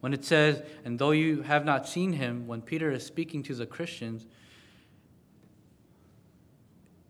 when 0.00 0.14
it 0.14 0.24
says, 0.24 0.62
and 0.84 0.98
though 0.98 1.10
you 1.10 1.42
have 1.42 1.64
not 1.64 1.86
seen 1.86 2.14
him, 2.14 2.46
when 2.46 2.62
Peter 2.62 2.90
is 2.90 3.04
speaking 3.04 3.42
to 3.44 3.54
the 3.54 3.66
Christians, 3.66 4.26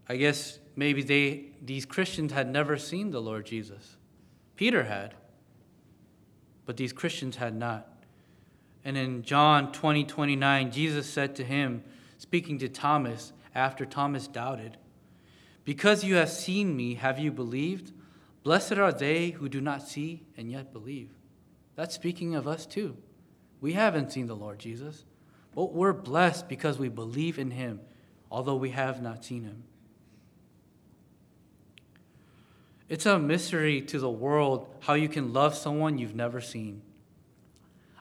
I 0.08 0.16
guess 0.16 0.58
maybe 0.74 1.02
they, 1.02 1.52
these 1.62 1.86
Christians 1.86 2.32
had 2.32 2.50
never 2.50 2.76
seen 2.76 3.12
the 3.12 3.22
Lord 3.22 3.46
Jesus. 3.46 3.96
Peter 4.56 4.84
had, 4.84 5.14
but 6.66 6.76
these 6.76 6.92
Christians 6.92 7.36
had 7.36 7.54
not. 7.54 7.86
And 8.84 8.96
in 8.96 9.22
John 9.22 9.72
20 9.72 10.04
29, 10.04 10.72
Jesus 10.72 11.08
said 11.08 11.36
to 11.36 11.44
him, 11.44 11.84
speaking 12.18 12.58
to 12.58 12.68
Thomas 12.68 13.32
after 13.54 13.84
Thomas 13.84 14.26
doubted, 14.26 14.78
Because 15.64 16.02
you 16.02 16.16
have 16.16 16.30
seen 16.30 16.76
me, 16.76 16.94
have 16.94 17.18
you 17.18 17.30
believed? 17.30 17.92
Blessed 18.42 18.72
are 18.72 18.92
they 18.92 19.30
who 19.30 19.48
do 19.48 19.60
not 19.60 19.86
see 19.86 20.22
and 20.36 20.50
yet 20.50 20.72
believe. 20.72 21.10
That's 21.76 21.94
speaking 21.94 22.34
of 22.34 22.48
us 22.48 22.66
too. 22.66 22.96
We 23.60 23.74
haven't 23.74 24.12
seen 24.12 24.26
the 24.26 24.36
Lord 24.36 24.58
Jesus, 24.58 25.04
but 25.54 25.74
we're 25.74 25.92
blessed 25.92 26.48
because 26.48 26.78
we 26.78 26.88
believe 26.88 27.38
in 27.38 27.50
him, 27.50 27.80
although 28.30 28.56
we 28.56 28.70
have 28.70 29.02
not 29.02 29.24
seen 29.24 29.44
him. 29.44 29.64
It's 32.88 33.06
a 33.06 33.18
mystery 33.18 33.82
to 33.82 33.98
the 33.98 34.10
world 34.10 34.66
how 34.80 34.94
you 34.94 35.08
can 35.08 35.32
love 35.32 35.54
someone 35.54 35.98
you've 35.98 36.16
never 36.16 36.40
seen. 36.40 36.82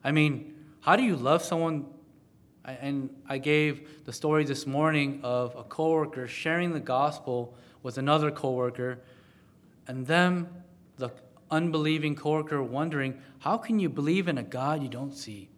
I 0.04 0.12
mean, 0.12 0.56
how 0.80 0.96
do 0.96 1.04
you 1.04 1.16
love 1.16 1.44
someone? 1.44 1.86
And 2.66 3.10
I 3.28 3.38
gave 3.38 4.06
the 4.06 4.14
story 4.14 4.46
this 4.46 4.66
morning 4.66 5.20
of 5.24 5.56
a 5.56 5.64
coworker 5.64 6.28
sharing 6.28 6.74
the 6.74 6.80
gospel 6.80 7.56
with 7.84 7.98
another 7.98 8.32
coworker, 8.32 9.00
and 9.90 10.06
them, 10.06 10.48
the 10.98 11.10
unbelieving 11.50 12.16
coworker 12.16 12.62
wondering, 12.62 13.20
how 13.40 13.58
can 13.58 13.80
you 13.80 13.90
believe 13.90 14.28
in 14.28 14.38
a 14.38 14.44
God 14.44 14.84
you 14.84 14.88
don't 14.88 15.16
see? 15.16 15.50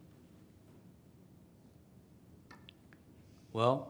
Well, 3.51 3.89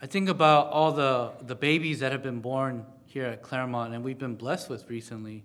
I 0.00 0.06
think 0.06 0.28
about 0.28 0.68
all 0.68 0.92
the, 0.92 1.32
the 1.42 1.56
babies 1.56 1.98
that 1.98 2.12
have 2.12 2.22
been 2.22 2.38
born 2.38 2.86
here 3.06 3.24
at 3.24 3.42
Claremont 3.42 3.92
and 3.92 4.04
we've 4.04 4.18
been 4.18 4.36
blessed 4.36 4.70
with 4.70 4.88
recently. 4.88 5.42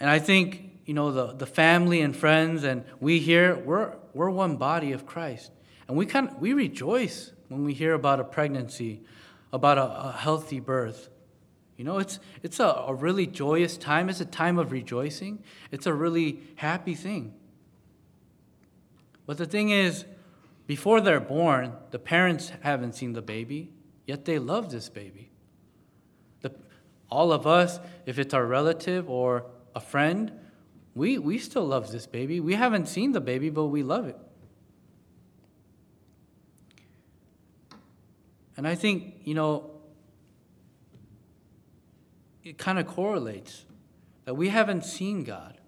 And 0.00 0.08
I 0.08 0.18
think, 0.18 0.80
you 0.86 0.94
know, 0.94 1.12
the, 1.12 1.34
the 1.34 1.46
family 1.46 2.00
and 2.00 2.16
friends 2.16 2.64
and 2.64 2.84
we 3.00 3.18
here, 3.18 3.54
we're, 3.54 3.92
we're 4.14 4.30
one 4.30 4.56
body 4.56 4.92
of 4.92 5.04
Christ. 5.04 5.50
And 5.88 5.96
we, 5.98 6.06
kind 6.06 6.30
of, 6.30 6.40
we 6.40 6.54
rejoice 6.54 7.32
when 7.48 7.64
we 7.64 7.74
hear 7.74 7.92
about 7.92 8.18
a 8.18 8.24
pregnancy, 8.24 9.02
about 9.52 9.78
a, 9.78 10.08
a 10.08 10.12
healthy 10.12 10.60
birth. 10.60 11.10
You 11.76 11.84
know, 11.84 11.98
it's, 11.98 12.18
it's 12.42 12.58
a, 12.58 12.66
a 12.66 12.94
really 12.94 13.26
joyous 13.26 13.76
time. 13.76 14.08
It's 14.08 14.20
a 14.20 14.24
time 14.24 14.58
of 14.58 14.72
rejoicing. 14.72 15.42
It's 15.70 15.86
a 15.86 15.94
really 15.94 16.40
happy 16.56 16.94
thing. 16.94 17.34
But 19.26 19.38
the 19.38 19.46
thing 19.46 19.70
is, 19.70 20.04
before 20.66 21.00
they're 21.00 21.20
born, 21.20 21.72
the 21.90 21.98
parents 21.98 22.52
haven't 22.62 22.94
seen 22.94 23.12
the 23.12 23.22
baby, 23.22 23.70
yet 24.06 24.24
they 24.24 24.38
love 24.38 24.70
this 24.70 24.88
baby. 24.88 25.30
The, 26.42 26.52
all 27.10 27.32
of 27.32 27.46
us, 27.46 27.78
if 28.06 28.18
it's 28.18 28.34
our 28.34 28.44
relative 28.44 29.08
or 29.08 29.46
a 29.74 29.80
friend, 29.80 30.32
we, 30.94 31.16
we 31.18 31.38
still 31.38 31.64
love 31.64 31.92
this 31.92 32.06
baby. 32.06 32.40
We 32.40 32.54
haven't 32.54 32.88
seen 32.88 33.12
the 33.12 33.20
baby, 33.20 33.50
but 33.50 33.66
we 33.66 33.82
love 33.82 34.06
it. 34.08 34.16
And 38.58 38.66
I 38.66 38.74
think, 38.74 39.14
you 39.22 39.34
know, 39.34 39.70
it 42.42 42.58
kind 42.58 42.80
of 42.80 42.88
correlates 42.88 43.64
that 44.24 44.34
we 44.34 44.48
haven't 44.48 44.84
seen 44.84 45.22
God, 45.22 45.60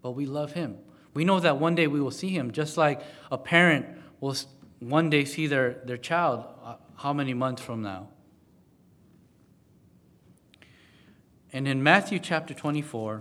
but 0.00 0.12
we 0.12 0.24
love 0.24 0.54
Him. 0.54 0.78
We 1.12 1.22
know 1.22 1.38
that 1.38 1.58
one 1.58 1.74
day 1.74 1.86
we 1.86 2.00
will 2.00 2.10
see 2.10 2.30
Him, 2.30 2.50
just 2.50 2.78
like 2.78 3.02
a 3.30 3.36
parent 3.36 3.84
will 4.20 4.34
one 4.78 5.10
day 5.10 5.26
see 5.26 5.48
their, 5.48 5.82
their 5.84 5.98
child 5.98 6.46
uh, 6.64 6.76
how 6.96 7.12
many 7.12 7.34
months 7.34 7.60
from 7.60 7.82
now. 7.82 8.08
And 11.52 11.68
in 11.68 11.82
Matthew 11.82 12.18
chapter 12.18 12.54
24, 12.54 13.20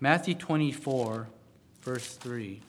Matthew 0.00 0.34
24, 0.34 1.28
verse 1.84 2.16
3. 2.16 2.60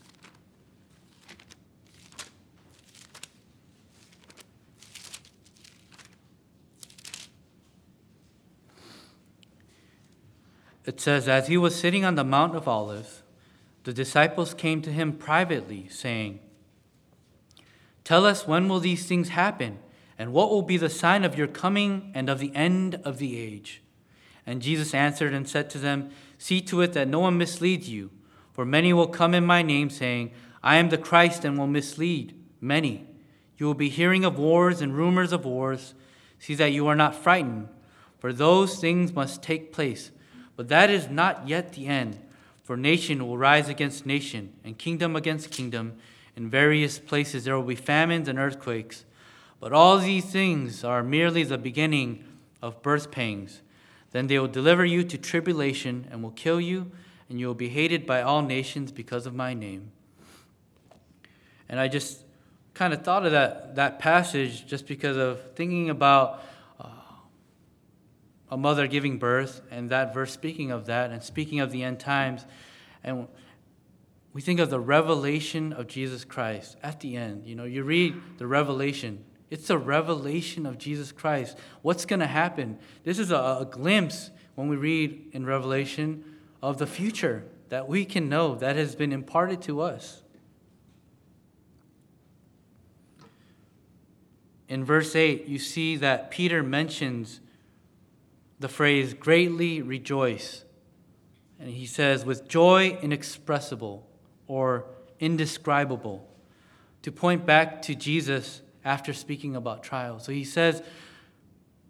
It 10.88 11.02
says, 11.02 11.28
As 11.28 11.48
he 11.48 11.58
was 11.58 11.76
sitting 11.76 12.06
on 12.06 12.16
the 12.16 12.24
Mount 12.24 12.56
of 12.56 12.68
Olives, 12.68 13.22
the 13.84 13.94
disciples 13.94 14.54
came 14.54 14.82
to 14.82 14.92
him 14.92 15.14
privately, 15.14 15.88
saying, 15.90 16.40
Tell 18.04 18.26
us 18.26 18.48
when 18.48 18.70
will 18.70 18.80
these 18.80 19.06
things 19.06 19.30
happen, 19.30 19.80
and 20.18 20.32
what 20.32 20.50
will 20.50 20.62
be 20.62 20.78
the 20.78 20.90
sign 20.90 21.26
of 21.26 21.38
your 21.38 21.48
coming 21.48 22.12
and 22.16 22.30
of 22.30 22.40
the 22.40 22.56
end 22.56 23.02
of 23.04 23.18
the 23.18 23.38
age? 23.38 23.84
And 24.46 24.62
Jesus 24.62 24.94
answered 24.94 25.34
and 25.34 25.48
said 25.48 25.70
to 25.72 25.78
them, 25.78 26.10
See 26.38 26.62
to 26.62 26.82
it 26.82 26.94
that 26.94 27.10
no 27.10 27.20
one 27.20 27.38
misleads 27.38 27.90
you, 27.90 28.10
for 28.54 28.66
many 28.66 28.94
will 28.94 29.08
come 29.08 29.34
in 29.34 29.46
my 29.46 29.62
name, 29.62 29.90
saying, 29.90 30.32
I 30.64 30.78
am 30.78 30.88
the 30.88 30.98
Christ 30.98 31.44
and 31.44 31.58
will 31.58 31.68
mislead 31.68 32.34
many. 32.62 33.06
You 33.58 33.66
will 33.66 33.74
be 33.74 33.90
hearing 33.90 34.24
of 34.24 34.40
wars 34.40 34.82
and 34.82 34.96
rumors 34.96 35.34
of 35.34 35.44
wars. 35.44 35.94
See 36.40 36.56
that 36.56 36.72
you 36.72 36.88
are 36.88 36.96
not 36.96 37.16
frightened, 37.16 37.68
for 38.20 38.32
those 38.32 38.80
things 38.80 39.12
must 39.12 39.44
take 39.44 39.74
place. 39.74 40.12
But 40.58 40.68
that 40.68 40.90
is 40.90 41.08
not 41.08 41.48
yet 41.48 41.74
the 41.74 41.88
end. 41.88 42.20
For 42.64 42.76
nation 42.76 43.26
will 43.26 43.38
rise 43.38 43.70
against 43.70 44.06
nation, 44.06 44.52
and 44.66 44.78
kingdom 44.78 45.16
against 45.16 45.52
kingdom. 45.52 45.94
In 46.36 46.50
various 46.50 47.00
places 47.00 47.46
there 47.46 47.56
will 47.56 47.64
be 47.64 47.76
famines 47.76 48.28
and 48.28 48.38
earthquakes. 48.38 49.06
But 49.62 49.72
all 49.72 49.98
these 50.00 50.26
things 50.26 50.84
are 50.84 51.02
merely 51.02 51.44
the 51.44 51.58
beginning 51.58 52.26
of 52.62 52.82
birth 52.82 53.10
pangs. 53.10 53.62
Then 54.12 54.28
they 54.28 54.38
will 54.38 54.48
deliver 54.48 54.84
you 54.84 55.04
to 55.06 55.18
tribulation 55.18 56.08
and 56.12 56.22
will 56.22 56.32
kill 56.32 56.60
you, 56.60 56.92
and 57.30 57.40
you 57.40 57.48
will 57.48 57.54
be 57.54 57.70
hated 57.70 58.06
by 58.06 58.22
all 58.22 58.42
nations 58.42 58.92
because 58.92 59.26
of 59.26 59.34
my 59.34 59.54
name. 59.54 59.92
And 61.70 61.80
I 61.80 61.88
just 61.88 62.24
kind 62.74 62.94
of 62.94 63.04
thought 63.04 63.26
of 63.26 63.32
that, 63.32 63.76
that 63.76 64.00
passage 64.00 64.66
just 64.68 64.88
because 64.88 65.18
of 65.18 65.54
thinking 65.54 65.90
about 65.90 66.44
a 68.50 68.58
mother 68.58 68.88
giving 68.88 69.18
birth 69.18 69.62
and 69.72 69.90
that 69.90 70.14
verse 70.14 70.32
speaking 70.32 70.72
of 70.72 70.86
that 70.86 71.12
and 71.12 71.22
speaking 71.22 71.60
of 71.60 71.72
the 71.72 71.84
end 71.84 72.00
times. 72.00 72.46
And 73.04 73.28
we 74.34 74.42
think 74.42 74.60
of 74.60 74.70
the 74.70 74.80
revelation 74.80 75.74
of 75.74 75.88
Jesus 75.88 76.24
Christ 76.24 76.78
at 76.84 77.00
the 77.00 77.16
end. 77.16 77.46
You 77.46 77.56
know, 77.56 77.64
you 77.64 77.84
read 77.84 78.16
the 78.38 78.48
revelation, 78.48 79.24
it's 79.50 79.70
a 79.70 79.78
revelation 79.78 80.66
of 80.66 80.78
Jesus 80.78 81.12
Christ. 81.12 81.58
What's 81.82 82.06
going 82.06 82.20
to 82.20 82.28
happen? 82.28 82.80
This 83.04 83.18
is 83.18 83.32
a, 83.32 83.58
a, 83.62 83.68
glimpse 83.70 84.30
when 84.56 84.68
we 84.68 84.76
read 84.76 85.30
in 85.32 85.46
Revelation 85.46 86.24
of 86.62 86.78
the 86.78 86.88
future 86.88 87.46
that 87.70 87.88
we 87.88 88.04
can 88.04 88.28
know 88.28 88.56
that 88.56 88.76
has 88.76 88.96
been 88.96 89.14
imparted 89.14 89.62
to 89.64 89.82
us. 89.82 90.24
In 94.68 94.84
verse 94.84 95.16
8, 95.16 95.46
you 95.46 95.60
see 95.60 95.96
that 95.96 96.30
Peter 96.30 96.62
mentions 96.62 97.40
the 98.60 98.68
phrase 98.68 99.14
greatly 99.14 99.82
rejoice. 99.82 100.64
And 101.60 101.70
he 101.70 101.86
says, 101.86 102.26
with 102.26 102.48
joy 102.48 102.98
inexpressible 103.02 104.08
or 104.48 104.86
indescribable, 105.20 106.28
to 107.02 107.12
point 107.12 107.46
back 107.46 107.82
to 107.84 107.96
Jesus 107.96 108.62
after 108.84 109.14
speaking 109.14 109.56
about 109.56 109.84
trials. 109.84 110.24
So 110.26 110.32
he 110.32 110.44
says, 110.44 110.82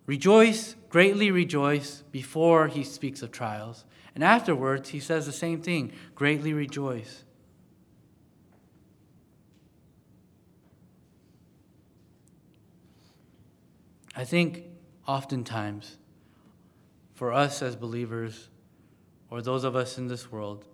rejoice, 0.05 0.75
greatly 0.89 1.31
rejoice 1.31 2.03
before 2.11 2.67
he 2.67 2.83
speaks 2.83 3.21
of 3.21 3.31
trials. 3.31 3.85
And 4.15 4.23
afterwards, 4.23 4.89
he 4.89 4.99
says 4.99 5.25
the 5.25 5.31
same 5.31 5.61
thing 5.61 5.91
greatly 6.15 6.53
rejoice. 6.53 7.23
I 14.15 14.23
think 14.25 14.63
oftentimes, 15.07 15.97
for 17.17 17.33
us 17.33 17.63
as 17.63 17.75
believers, 17.75 18.47
or 19.31 19.41
those 19.41 19.63
of 19.63 19.75
us 19.75 19.97
in 19.97 20.07
this 20.07 20.31
world, 20.31 20.65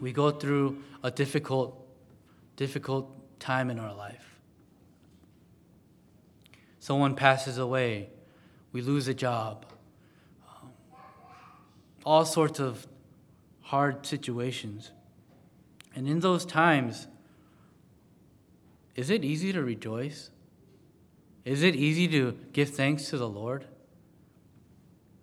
we 0.00 0.12
go 0.12 0.32
through 0.32 0.82
a 1.04 1.10
difficult, 1.10 1.86
difficult 2.56 3.38
time 3.38 3.70
in 3.70 3.78
our 3.78 3.94
life. 3.94 4.40
Someone 6.80 7.14
passes 7.14 7.58
away, 7.58 8.10
we 8.72 8.82
lose 8.82 9.06
a 9.06 9.14
job, 9.14 9.64
um, 10.48 10.70
all 12.04 12.24
sorts 12.24 12.58
of 12.58 12.84
hard 13.60 14.04
situations. 14.04 14.90
And 15.94 16.08
in 16.08 16.18
those 16.18 16.44
times, 16.44 17.06
is 18.96 19.10
it 19.10 19.24
easy 19.24 19.52
to 19.52 19.62
rejoice? 19.62 20.30
Is 21.44 21.62
it 21.62 21.76
easy 21.76 22.08
to 22.08 22.36
give 22.52 22.70
thanks 22.70 23.10
to 23.10 23.16
the 23.16 23.28
Lord? 23.28 23.68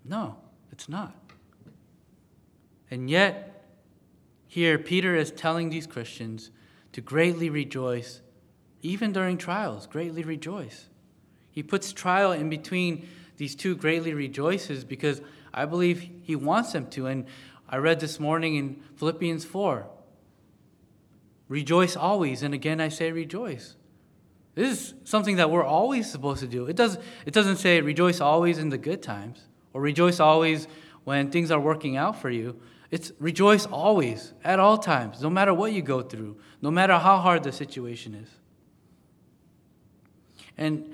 No, 0.09 0.37
it's 0.71 0.89
not. 0.89 1.15
And 2.89 3.11
yet, 3.11 3.63
here 4.47 4.79
Peter 4.79 5.15
is 5.15 5.29
telling 5.29 5.69
these 5.69 5.85
Christians 5.85 6.49
to 6.93 7.01
greatly 7.01 7.51
rejoice, 7.51 8.21
even 8.81 9.13
during 9.13 9.37
trials, 9.37 9.85
greatly 9.85 10.23
rejoice. 10.23 10.89
He 11.51 11.61
puts 11.61 11.93
trial 11.93 12.31
in 12.31 12.49
between 12.49 13.07
these 13.37 13.53
two 13.53 13.75
greatly 13.75 14.15
rejoices 14.15 14.83
because 14.83 15.21
I 15.53 15.65
believe 15.65 16.09
he 16.23 16.35
wants 16.35 16.71
them 16.73 16.87
to. 16.87 17.05
And 17.05 17.25
I 17.69 17.77
read 17.77 17.99
this 17.99 18.19
morning 18.19 18.55
in 18.55 18.81
Philippians 18.95 19.45
4 19.45 19.87
Rejoice 21.47 21.95
always, 21.95 22.43
and 22.43 22.53
again 22.53 22.79
I 22.79 22.89
say 22.89 23.11
rejoice. 23.11 23.75
This 24.55 24.71
is 24.71 24.93
something 25.03 25.37
that 25.37 25.49
we're 25.49 25.63
always 25.63 26.09
supposed 26.09 26.41
to 26.41 26.47
do. 26.47 26.65
It, 26.65 26.75
does, 26.75 26.97
it 27.25 27.33
doesn't 27.33 27.57
say 27.57 27.81
rejoice 27.81 28.19
always 28.19 28.57
in 28.57 28.69
the 28.69 28.77
good 28.77 29.01
times 29.01 29.48
or 29.73 29.81
rejoice 29.81 30.19
always 30.19 30.67
when 31.03 31.31
things 31.31 31.51
are 31.51 31.59
working 31.59 31.97
out 31.97 32.21
for 32.21 32.29
you. 32.29 32.59
It's 32.91 33.11
rejoice 33.19 33.65
always, 33.65 34.33
at 34.43 34.59
all 34.59 34.77
times, 34.77 35.21
no 35.21 35.29
matter 35.29 35.53
what 35.53 35.73
you 35.73 35.81
go 35.81 36.01
through, 36.01 36.37
no 36.61 36.71
matter 36.71 36.97
how 36.97 37.17
hard 37.17 37.43
the 37.43 37.51
situation 37.51 38.15
is. 38.15 38.29
And 40.57 40.91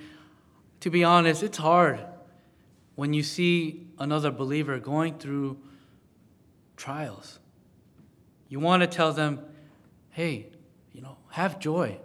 to 0.82 0.90
be 0.90 1.04
honest, 1.04 1.42
it's 1.42 1.58
hard 1.58 2.06
when 2.96 3.14
you 3.14 3.24
see 3.24 3.88
another 3.98 4.30
believer 4.30 4.80
going 4.80 5.18
through 5.18 5.58
trials. 6.78 7.40
You 8.50 8.60
want 8.60 8.82
to 8.82 8.88
tell 8.88 9.12
them, 9.12 9.40
hey, 10.12 10.48
you 10.94 11.02
know, 11.02 11.18
have 11.32 11.60
joy. 11.60 11.98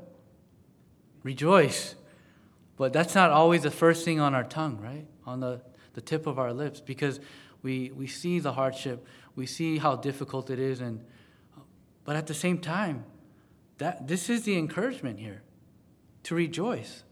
Rejoice. 1.22 1.94
But 2.76 2.92
that's 2.92 3.14
not 3.14 3.30
always 3.30 3.62
the 3.62 3.70
first 3.70 4.04
thing 4.04 4.20
on 4.20 4.34
our 4.34 4.44
tongue, 4.44 4.80
right? 4.80 5.06
On 5.26 5.40
the, 5.40 5.60
the 6.00 6.06
tip 6.06 6.26
of 6.26 6.38
our 6.38 6.54
lips, 6.54 6.80
because 6.80 7.20
we, 7.62 7.90
we 7.90 8.06
see 8.06 8.38
the 8.38 8.54
hardship, 8.54 9.06
we 9.36 9.44
see 9.44 9.76
how 9.76 9.96
difficult 9.96 10.48
it 10.48 10.58
is, 10.58 10.80
and 10.80 11.04
but 12.04 12.16
at 12.16 12.26
the 12.26 12.32
same 12.32 12.56
time, 12.56 13.04
that 13.76 14.08
this 14.08 14.30
is 14.30 14.44
the 14.44 14.56
encouragement 14.56 15.18
here 15.20 15.42
to 16.22 16.34
rejoice. 16.34 17.04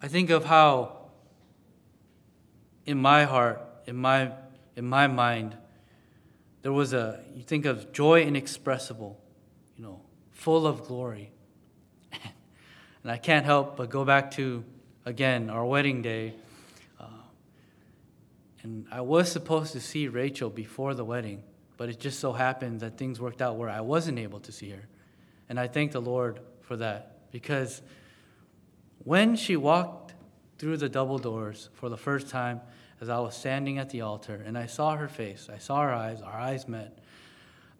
I 0.00 0.08
think 0.08 0.30
of 0.30 0.46
how 0.46 1.10
in 2.86 2.96
my 2.96 3.24
heart, 3.24 3.60
in 3.86 3.96
my 3.96 4.32
in 4.76 4.86
my 4.86 5.06
mind, 5.06 5.58
there 6.62 6.72
was 6.72 6.94
a, 6.94 7.20
you 7.34 7.42
think 7.42 7.66
of 7.66 7.92
joy 7.92 8.22
inexpressible, 8.22 9.20
full 10.36 10.66
of 10.66 10.84
glory. 10.84 11.32
and 13.02 13.10
I 13.10 13.16
can't 13.16 13.44
help 13.44 13.76
but 13.76 13.90
go 13.90 14.04
back 14.04 14.30
to, 14.32 14.64
again, 15.04 15.50
our 15.50 15.64
wedding 15.64 16.02
day. 16.02 16.34
Uh, 17.00 17.06
and 18.62 18.86
I 18.92 19.00
was 19.00 19.30
supposed 19.30 19.72
to 19.72 19.80
see 19.80 20.06
Rachel 20.06 20.48
before 20.48 20.94
the 20.94 21.04
wedding, 21.04 21.42
but 21.76 21.88
it 21.88 21.98
just 21.98 22.20
so 22.20 22.32
happened 22.32 22.80
that 22.80 22.96
things 22.96 23.20
worked 23.20 23.42
out 23.42 23.56
where 23.56 23.68
I 23.68 23.80
wasn't 23.80 24.18
able 24.18 24.38
to 24.40 24.52
see 24.52 24.70
her. 24.70 24.86
And 25.48 25.58
I 25.58 25.66
thank 25.66 25.92
the 25.92 26.00
Lord 26.00 26.38
for 26.62 26.76
that 26.76 27.30
because 27.32 27.82
when 29.04 29.34
she 29.36 29.56
walked 29.56 30.14
through 30.58 30.76
the 30.76 30.88
double 30.88 31.18
doors 31.18 31.68
for 31.74 31.88
the 31.88 31.96
first 31.96 32.28
time, 32.28 32.60
as 33.00 33.08
I 33.08 33.18
was 33.18 33.36
standing 33.36 33.78
at 33.78 33.90
the 33.90 34.00
altar 34.02 34.42
and 34.44 34.56
I 34.56 34.66
saw 34.66 34.96
her 34.96 35.08
face. 35.08 35.48
I 35.52 35.58
saw 35.58 35.82
her 35.82 35.92
eyes, 35.92 36.22
our 36.22 36.32
eyes 36.32 36.66
met. 36.66 36.98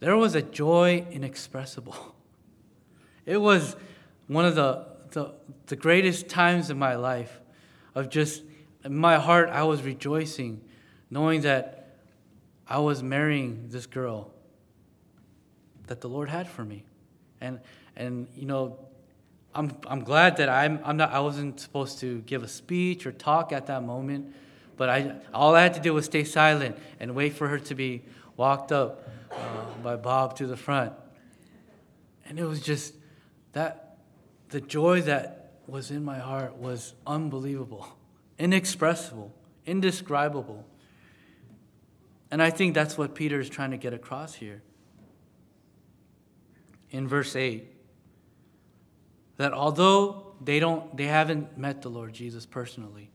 There 0.01 0.17
was 0.17 0.35
a 0.35 0.43
joy 0.43 1.07
inexpressible. 1.11 1.97
It 3.27 3.37
was 3.37 3.77
one 4.29 4.45
of 4.45 4.55
the, 4.55 4.87
the, 5.11 5.35
the 5.67 5.77
greatest 5.77 6.29
times 6.29 6.71
in 6.71 6.79
my 6.79 6.95
life 6.95 7.41
of 7.95 8.09
just, 8.09 8.43
in 8.85 8.97
my 8.97 9.17
heart, 9.17 9.51
I 9.51 9.65
was 9.65 9.83
rejoicing, 9.83 10.63
knowing 11.11 11.43
that 11.43 11.99
I 12.67 12.79
was 12.79 13.03
marrying 13.03 13.67
this 13.69 13.87
girl 13.87 14.33
that 15.89 16.01
the 16.01 16.09
Lord 16.09 16.29
had 16.29 16.49
for 16.49 16.65
me. 16.65 16.85
And, 17.41 17.61
and 17.97 18.29
you 18.35 18.47
know, 18.47 18.79
I'm, 19.55 19.77
I'm 19.87 20.01
glad 20.01 20.39
that 20.39 20.49
I'm, 20.49 20.81
I'm 20.85 20.97
not, 20.97 21.13
I 21.13 21.21
wasn't 21.21 21.61
supposed 21.61 22.01
to 22.01 22.21
give 22.23 22.43
a 22.43 22.49
speech 22.49 23.07
or 23.07 23.13
talk 23.13 23.53
at 23.53 23.67
that 23.67 23.83
moment 23.83 24.35
but 24.77 24.89
I, 24.89 25.15
all 25.33 25.55
I 25.55 25.63
had 25.63 25.75
to 25.75 25.81
do 25.81 25.95
was 25.95 26.05
stay 26.05 26.25
silent 26.25 26.77
and 27.01 27.15
wait 27.15 27.35
for 27.35 27.49
her 27.49 27.59
to 27.59 27.75
be 27.75 28.03
walked 28.37 28.73
up 28.73 29.09
uh, 29.33 29.37
by 29.83 29.97
Bob 29.97 30.37
to 30.37 30.47
the 30.47 30.57
front. 30.57 30.93
And 32.27 32.39
it 32.39 32.45
was 32.45 32.61
just 32.61 32.95
that 33.57 33.97
the 34.51 34.61
joy 34.61 35.01
that 35.01 35.53
was 35.67 35.91
in 35.91 36.05
my 36.05 36.19
heart 36.19 36.59
was 36.59 36.93
unbelievable, 37.07 37.89
inexpressible, 38.39 39.33
indescribable. 39.65 40.63
And 42.31 42.43
I 42.43 42.51
think 42.51 42.75
that's 42.75 42.99
what 42.99 43.15
Peter 43.15 43.41
is 43.41 43.49
trying 43.49 43.71
to 43.71 43.79
get 43.79 43.95
across 43.95 44.35
here. 44.35 44.63
In 46.91 47.09
verse 47.09 47.35
8, 47.35 47.65
that 49.39 49.55
although 49.55 50.35
they 50.45 50.61
don't 50.61 50.95
they 50.95 51.07
haven't 51.07 51.57
met 51.57 51.81
the 51.81 51.89
Lord 51.89 52.13
Jesus 52.13 52.45
personally, 52.45 53.09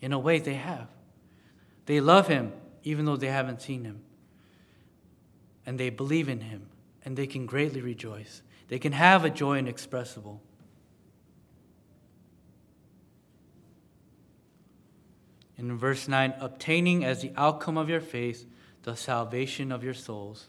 In 0.00 0.12
a 0.12 0.18
way, 0.18 0.40
they 0.40 0.54
have. 0.54 0.88
They 1.86 2.00
love 2.00 2.26
him 2.26 2.52
even 2.82 3.04
though 3.04 3.16
they 3.16 3.28
haven't 3.28 3.62
seen 3.62 3.84
him. 3.84 4.02
And 5.64 5.78
they 5.78 5.90
believe 5.90 6.28
in 6.28 6.40
him, 6.40 6.66
and 7.04 7.16
they 7.16 7.28
can 7.28 7.46
greatly 7.46 7.80
rejoice. 7.80 8.42
They 8.74 8.80
can 8.80 8.90
have 8.90 9.24
a 9.24 9.30
joy 9.30 9.58
inexpressible. 9.58 10.42
In 15.56 15.78
verse 15.78 16.08
9, 16.08 16.34
obtaining 16.40 17.04
as 17.04 17.22
the 17.22 17.30
outcome 17.36 17.78
of 17.78 17.88
your 17.88 18.00
faith 18.00 18.44
the 18.82 18.96
salvation 18.96 19.70
of 19.70 19.84
your 19.84 19.94
souls. 19.94 20.48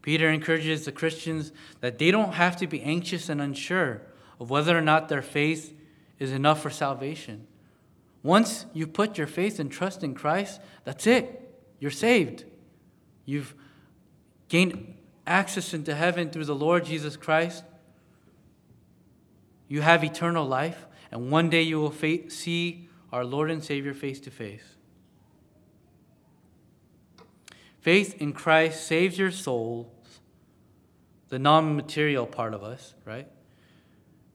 Peter 0.00 0.30
encourages 0.30 0.86
the 0.86 0.90
Christians 0.90 1.52
that 1.82 1.98
they 1.98 2.10
don't 2.10 2.32
have 2.32 2.56
to 2.56 2.66
be 2.66 2.80
anxious 2.80 3.28
and 3.28 3.42
unsure 3.42 4.00
of 4.40 4.48
whether 4.48 4.74
or 4.74 4.80
not 4.80 5.10
their 5.10 5.20
faith 5.20 5.78
is 6.18 6.32
enough 6.32 6.62
for 6.62 6.70
salvation. 6.70 7.46
Once 8.22 8.64
you 8.72 8.86
put 8.86 9.18
your 9.18 9.26
faith 9.26 9.60
and 9.60 9.70
trust 9.70 10.02
in 10.02 10.14
Christ, 10.14 10.62
that's 10.84 11.06
it. 11.06 11.54
You're 11.78 11.90
saved. 11.90 12.46
You've 13.26 13.54
gained 14.48 14.95
access 15.26 15.74
into 15.74 15.94
heaven 15.94 16.30
through 16.30 16.44
the 16.44 16.54
Lord 16.54 16.84
Jesus 16.84 17.16
Christ. 17.16 17.64
You 19.68 19.82
have 19.82 20.04
eternal 20.04 20.46
life, 20.46 20.86
and 21.10 21.30
one 21.30 21.50
day 21.50 21.62
you 21.62 21.80
will 21.80 21.90
fa- 21.90 22.30
see 22.30 22.88
our 23.12 23.24
Lord 23.24 23.50
and 23.50 23.62
Savior 23.62 23.94
face 23.94 24.20
to 24.20 24.30
face. 24.30 24.62
Faith 27.80 28.20
in 28.20 28.32
Christ 28.32 28.86
saves 28.86 29.16
your 29.18 29.30
souls, 29.30 29.86
the 31.28 31.38
non 31.38 31.76
material 31.76 32.26
part 32.26 32.54
of 32.54 32.62
us, 32.62 32.94
right? 33.04 33.28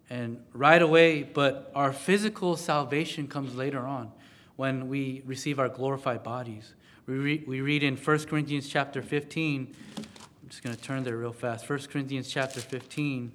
And 0.10 0.44
right 0.54 0.82
away, 0.82 1.24
but 1.24 1.72
our 1.76 1.94
physical 1.94 2.58
salvation 2.58 3.28
comes 3.28 3.56
later 3.56 3.80
on 3.80 4.12
when 4.56 4.88
we 4.90 5.22
receive 5.26 5.60
our 5.60 5.70
glorified 5.70 6.24
bodies. 6.24 6.74
We, 7.06 7.16
re- 7.16 7.44
we 7.48 7.62
read 7.62 7.84
in 7.84 7.98
1 7.98 8.20
Corinthians 8.26 8.70
chapter 8.70 9.02
15, 9.02 9.76
I'm 9.98 10.06
just 10.52 10.64
going 10.64 10.76
to 10.76 10.82
turn 10.82 11.06
there 11.06 11.16
real 11.16 11.32
fast. 11.32 11.70
1 11.70 11.80
Corinthians 11.90 12.30
chapter 12.30 12.60
15. 12.60 13.32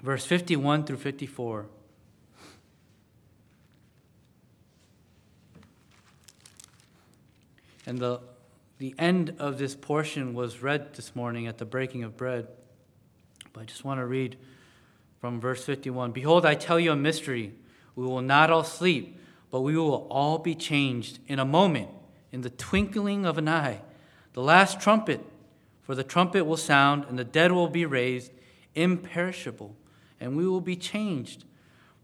Verse 0.00 0.24
51 0.24 0.84
through 0.84 0.96
54. 0.96 1.66
And 7.84 7.98
the 7.98 8.20
the 8.78 8.94
end 8.96 9.34
of 9.40 9.58
this 9.58 9.74
portion 9.74 10.34
was 10.34 10.62
read 10.62 10.94
this 10.94 11.16
morning 11.16 11.48
at 11.48 11.58
the 11.58 11.64
breaking 11.64 12.04
of 12.04 12.16
bread. 12.16 12.46
But 13.52 13.62
I 13.62 13.64
just 13.64 13.84
want 13.84 13.98
to 13.98 14.06
read 14.06 14.38
from 15.20 15.40
verse 15.40 15.64
51 15.64 16.12
Behold, 16.12 16.46
I 16.46 16.54
tell 16.54 16.78
you 16.78 16.92
a 16.92 16.96
mystery. 16.96 17.54
We 17.96 18.06
will 18.06 18.22
not 18.22 18.50
all 18.50 18.62
sleep, 18.62 19.19
but 19.50 19.60
we 19.60 19.76
will 19.76 20.06
all 20.10 20.38
be 20.38 20.54
changed 20.54 21.18
in 21.26 21.38
a 21.38 21.44
moment, 21.44 21.88
in 22.32 22.42
the 22.42 22.50
twinkling 22.50 23.26
of 23.26 23.38
an 23.38 23.48
eye. 23.48 23.80
The 24.32 24.42
last 24.42 24.80
trumpet, 24.80 25.20
for 25.82 25.94
the 25.94 26.04
trumpet 26.04 26.44
will 26.44 26.56
sound, 26.56 27.04
and 27.08 27.18
the 27.18 27.24
dead 27.24 27.52
will 27.52 27.68
be 27.68 27.84
raised 27.84 28.32
imperishable, 28.74 29.74
and 30.20 30.36
we 30.36 30.46
will 30.46 30.60
be 30.60 30.76
changed. 30.76 31.44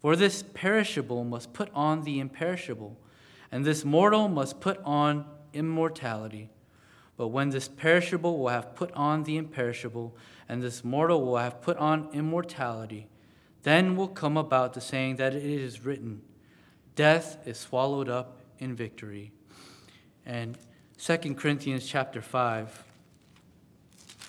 For 0.00 0.16
this 0.16 0.42
perishable 0.42 1.24
must 1.24 1.52
put 1.52 1.70
on 1.74 2.02
the 2.02 2.18
imperishable, 2.18 2.98
and 3.52 3.64
this 3.64 3.84
mortal 3.84 4.28
must 4.28 4.60
put 4.60 4.80
on 4.84 5.24
immortality. 5.52 6.50
But 7.16 7.28
when 7.28 7.50
this 7.50 7.68
perishable 7.68 8.38
will 8.38 8.48
have 8.48 8.74
put 8.74 8.92
on 8.92 9.22
the 9.22 9.36
imperishable, 9.36 10.16
and 10.48 10.62
this 10.62 10.84
mortal 10.84 11.24
will 11.24 11.38
have 11.38 11.62
put 11.62 11.76
on 11.78 12.08
immortality, 12.12 13.06
then 13.62 13.96
will 13.96 14.08
come 14.08 14.36
about 14.36 14.74
the 14.74 14.80
saying 14.80 15.16
that 15.16 15.34
it 15.34 15.44
is 15.44 15.84
written, 15.84 16.22
Death 16.96 17.38
is 17.46 17.58
swallowed 17.58 18.08
up 18.08 18.38
in 18.58 18.74
victory. 18.74 19.30
And 20.24 20.58
2 20.98 21.34
Corinthians 21.34 21.86
chapter 21.86 22.20
5, 22.20 22.84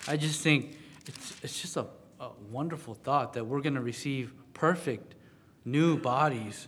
I 0.08 0.18
just 0.18 0.42
think 0.42 0.78
it's, 1.06 1.34
it's 1.42 1.62
just 1.62 1.78
a, 1.78 1.86
a 2.20 2.30
wonderful 2.52 2.94
thought 2.94 3.34
that 3.34 3.46
we're 3.46 3.62
going 3.62 3.76
to 3.76 3.82
receive 3.82 4.34
perfect 4.54 5.16
new 5.64 5.98
bodies, 5.98 6.68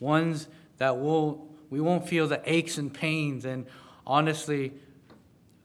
ones 0.00 0.48
that 0.78 0.98
will 0.98 1.48
we 1.70 1.80
won't 1.80 2.06
feel 2.06 2.28
the 2.28 2.42
aches 2.44 2.76
and 2.76 2.92
pains 2.92 3.46
and 3.46 3.66
honestly 4.06 4.72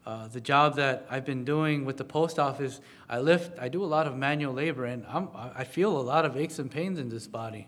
uh, 0.05 0.29
the 0.29 0.39
job 0.39 0.77
that 0.77 1.05
I've 1.09 1.25
been 1.25 1.43
doing 1.43 1.83
with 1.83 1.97
the 1.97 2.05
post 2.05 2.39
office, 2.39 2.79
I 3.09 3.19
lift, 3.19 3.59
I 3.59 3.67
do 3.67 3.83
a 3.83 3.85
lot 3.85 4.07
of 4.07 4.15
manual 4.15 4.53
labor, 4.53 4.85
and 4.85 5.05
I'm, 5.05 5.27
I 5.35 5.65
feel 5.65 5.97
a 5.97 5.99
lot 5.99 6.23
of 6.23 6.37
aches 6.37 6.59
and 6.59 6.71
pains 6.71 6.97
in 6.97 7.09
this 7.09 7.27
body. 7.27 7.67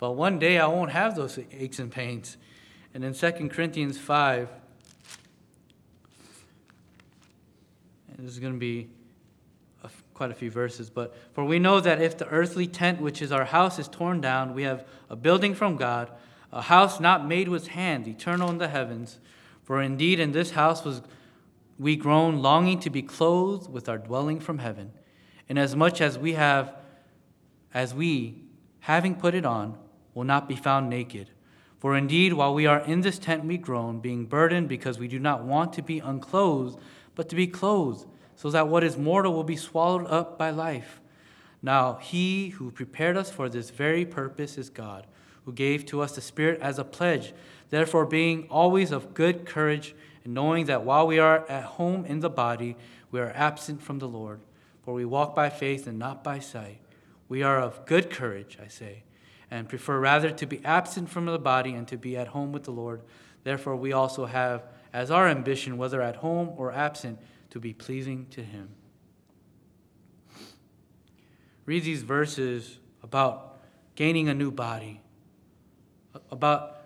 But 0.00 0.12
one 0.12 0.38
day 0.38 0.58
I 0.58 0.66
won't 0.66 0.92
have 0.92 1.14
those 1.14 1.38
aches 1.52 1.78
and 1.78 1.92
pains. 1.92 2.38
And 2.94 3.04
in 3.04 3.12
2 3.12 3.30
Corinthians 3.50 3.98
5, 3.98 4.48
and 8.08 8.26
this 8.26 8.32
is 8.32 8.38
going 8.40 8.54
to 8.54 8.58
be 8.58 8.88
a, 9.84 9.90
quite 10.14 10.30
a 10.30 10.34
few 10.34 10.50
verses, 10.50 10.88
but 10.88 11.14
for 11.34 11.44
we 11.44 11.58
know 11.58 11.80
that 11.80 12.00
if 12.00 12.16
the 12.16 12.26
earthly 12.28 12.66
tent, 12.66 13.02
which 13.02 13.20
is 13.20 13.30
our 13.30 13.44
house, 13.44 13.78
is 13.78 13.88
torn 13.88 14.22
down, 14.22 14.54
we 14.54 14.62
have 14.62 14.86
a 15.10 15.16
building 15.16 15.54
from 15.54 15.76
God, 15.76 16.10
a 16.50 16.62
house 16.62 16.98
not 16.98 17.28
made 17.28 17.48
with 17.48 17.68
hands, 17.68 18.08
eternal 18.08 18.48
in 18.48 18.56
the 18.56 18.68
heavens. 18.68 19.18
For 19.64 19.82
indeed, 19.82 20.18
in 20.18 20.32
this 20.32 20.52
house 20.52 20.82
was 20.82 21.02
we 21.78 21.94
groan, 21.94 22.40
longing 22.40 22.80
to 22.80 22.90
be 22.90 23.02
clothed 23.02 23.70
with 23.70 23.86
our 23.86 23.98
dwelling 23.98 24.40
from 24.40 24.58
heaven, 24.58 24.92
inasmuch 25.46 26.00
as 26.00 26.18
we 26.18 26.32
have, 26.32 26.74
as 27.74 27.94
we, 27.94 28.44
having 28.80 29.14
put 29.14 29.34
it 29.34 29.44
on, 29.44 29.78
will 30.14 30.24
not 30.24 30.48
be 30.48 30.56
found 30.56 30.88
naked. 30.88 31.30
For 31.78 31.96
indeed, 31.96 32.34
while 32.34 32.52
we 32.52 32.66
are 32.66 32.80
in 32.80 33.00
this 33.00 33.18
tent, 33.18 33.44
we 33.44 33.56
groan, 33.56 34.00
being 34.00 34.26
burdened 34.26 34.68
because 34.68 34.98
we 34.98 35.08
do 35.08 35.18
not 35.18 35.44
want 35.44 35.72
to 35.74 35.82
be 35.82 35.98
unclothed, 35.98 36.78
but 37.14 37.28
to 37.30 37.36
be 37.36 37.46
clothed, 37.46 38.06
so 38.36 38.50
that 38.50 38.68
what 38.68 38.84
is 38.84 38.96
mortal 38.96 39.32
will 39.32 39.44
be 39.44 39.56
swallowed 39.56 40.06
up 40.06 40.38
by 40.38 40.50
life. 40.50 41.00
Now, 41.62 41.94
he 41.94 42.50
who 42.50 42.70
prepared 42.70 43.16
us 43.16 43.30
for 43.30 43.48
this 43.48 43.70
very 43.70 44.04
purpose 44.04 44.56
is 44.58 44.70
God, 44.70 45.06
who 45.44 45.52
gave 45.52 45.86
to 45.86 46.00
us 46.00 46.14
the 46.14 46.20
Spirit 46.20 46.60
as 46.60 46.78
a 46.78 46.84
pledge. 46.84 47.32
Therefore, 47.70 48.06
being 48.06 48.46
always 48.50 48.90
of 48.90 49.14
good 49.14 49.46
courage, 49.46 49.94
and 50.24 50.34
knowing 50.34 50.66
that 50.66 50.84
while 50.84 51.06
we 51.06 51.18
are 51.18 51.48
at 51.48 51.64
home 51.64 52.04
in 52.04 52.20
the 52.20 52.30
body, 52.30 52.76
we 53.10 53.20
are 53.20 53.32
absent 53.34 53.82
from 53.82 53.98
the 53.98 54.08
Lord. 54.08 54.40
For 54.82 54.94
we 54.94 55.04
walk 55.04 55.34
by 55.34 55.50
faith 55.50 55.86
and 55.86 55.98
not 55.98 56.24
by 56.24 56.38
sight. 56.38 56.78
We 57.28 57.42
are 57.42 57.58
of 57.58 57.86
good 57.86 58.10
courage, 58.10 58.58
I 58.62 58.68
say, 58.68 59.04
and 59.50 59.68
prefer 59.68 59.98
rather 59.98 60.30
to 60.30 60.46
be 60.46 60.64
absent 60.64 61.08
from 61.08 61.26
the 61.26 61.38
body 61.38 61.74
and 61.74 61.88
to 61.88 61.96
be 61.96 62.16
at 62.16 62.28
home 62.28 62.52
with 62.52 62.64
the 62.64 62.70
Lord. 62.70 63.02
Therefore, 63.42 63.76
we 63.76 63.92
also 63.92 64.26
have 64.26 64.62
as 64.92 65.10
our 65.10 65.28
ambition, 65.28 65.76
whether 65.76 66.02
at 66.02 66.16
home 66.16 66.52
or 66.56 66.72
absent, 66.72 67.18
to 67.50 67.60
be 67.60 67.72
pleasing 67.72 68.26
to 68.30 68.42
Him. 68.42 68.70
Read 71.66 71.84
these 71.84 72.02
verses 72.02 72.78
about 73.02 73.60
gaining 73.94 74.28
a 74.28 74.34
new 74.34 74.50
body, 74.50 75.00
about 76.30 76.78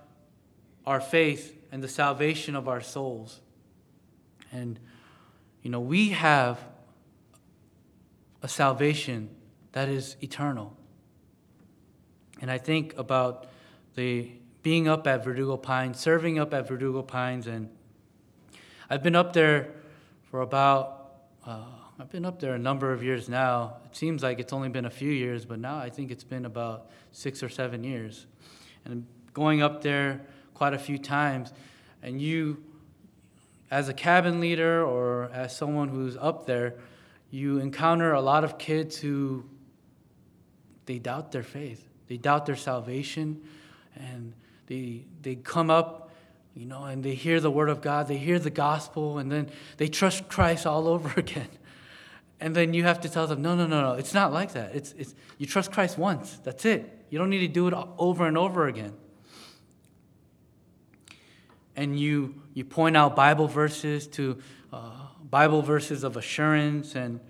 our 0.86 1.00
faith 1.00 1.56
and 1.72 1.82
the 1.82 1.88
salvation 1.88 2.54
of 2.54 2.68
our 2.68 2.80
souls. 2.80 3.40
And, 4.52 4.78
you 5.62 5.70
know, 5.70 5.80
we 5.80 6.10
have 6.10 6.60
a 8.42 8.48
salvation 8.48 9.30
that 9.72 9.88
is 9.88 10.16
eternal. 10.20 10.76
And 12.40 12.50
I 12.50 12.58
think 12.58 12.96
about 12.98 13.46
the 13.94 14.30
being 14.62 14.88
up 14.88 15.06
at 15.06 15.24
Verdugo 15.24 15.56
Pines, 15.56 16.00
serving 16.00 16.38
up 16.38 16.54
at 16.54 16.66
Verdugo 16.66 17.02
Pines, 17.02 17.46
and 17.46 17.68
I've 18.88 19.02
been 19.02 19.16
up 19.16 19.32
there 19.32 19.70
for 20.30 20.40
about, 20.40 21.12
uh, 21.46 21.64
I've 21.98 22.10
been 22.10 22.24
up 22.24 22.40
there 22.40 22.54
a 22.54 22.58
number 22.58 22.92
of 22.92 23.02
years 23.02 23.28
now. 23.28 23.76
It 23.84 23.96
seems 23.96 24.22
like 24.22 24.38
it's 24.38 24.52
only 24.52 24.68
been 24.68 24.84
a 24.84 24.90
few 24.90 25.10
years, 25.10 25.44
but 25.44 25.58
now 25.58 25.76
I 25.76 25.90
think 25.90 26.10
it's 26.10 26.24
been 26.24 26.44
about 26.44 26.90
six 27.12 27.42
or 27.42 27.48
seven 27.48 27.84
years. 27.84 28.26
And 28.84 29.06
going 29.32 29.62
up 29.62 29.82
there, 29.82 30.22
quite 30.54 30.74
a 30.74 30.78
few 30.78 30.98
times, 30.98 31.52
and 32.02 32.20
you, 32.20 32.62
as 33.70 33.88
a 33.88 33.94
cabin 33.94 34.40
leader 34.40 34.84
or 34.84 35.30
as 35.32 35.56
someone 35.56 35.88
who's 35.88 36.16
up 36.16 36.46
there, 36.46 36.74
you 37.30 37.58
encounter 37.58 38.12
a 38.12 38.20
lot 38.20 38.44
of 38.44 38.58
kids 38.58 38.96
who 38.96 39.44
they 40.86 40.98
doubt 40.98 41.32
their 41.32 41.42
faith, 41.42 41.88
they 42.08 42.16
doubt 42.16 42.46
their 42.46 42.56
salvation, 42.56 43.42
and 43.96 44.32
they 44.66 45.04
they 45.22 45.36
come 45.36 45.70
up, 45.70 46.10
you 46.54 46.66
know, 46.66 46.84
and 46.84 47.02
they 47.02 47.14
hear 47.14 47.40
the 47.40 47.50
word 47.50 47.68
of 47.68 47.80
God, 47.80 48.08
they 48.08 48.18
hear 48.18 48.38
the 48.38 48.50
gospel, 48.50 49.18
and 49.18 49.30
then 49.30 49.50
they 49.76 49.88
trust 49.88 50.28
Christ 50.28 50.66
all 50.66 50.88
over 50.94 51.12
again. 51.18 51.48
And 52.40 52.54
then 52.54 52.74
you 52.74 52.82
have 52.82 53.00
to 53.02 53.08
tell 53.08 53.26
them, 53.26 53.40
no, 53.42 53.54
no, 53.54 53.66
no, 53.66 53.80
no, 53.80 53.92
it's 53.92 54.12
not 54.12 54.32
like 54.32 54.52
that. 54.52 54.74
It's, 54.74 54.92
it's, 54.98 55.14
you 55.38 55.46
trust 55.46 55.72
Christ 55.72 55.96
once. 55.96 56.38
That's 56.42 56.64
it. 56.64 57.06
You 57.08 57.18
don't 57.18 57.30
need 57.30 57.38
to 57.40 57.48
do 57.48 57.68
it 57.68 57.74
over 57.96 58.26
and 58.26 58.36
over 58.36 58.66
again 58.66 58.92
and 61.76 61.98
you, 61.98 62.34
you 62.52 62.64
point 62.64 62.96
out 62.96 63.16
Bible 63.16 63.48
verses 63.48 64.06
to 64.08 64.38
uh, 64.72 64.90
Bible 65.30 65.62
verses 65.62 66.04
of 66.04 66.16
assurance. 66.16 66.94
And 66.94 67.20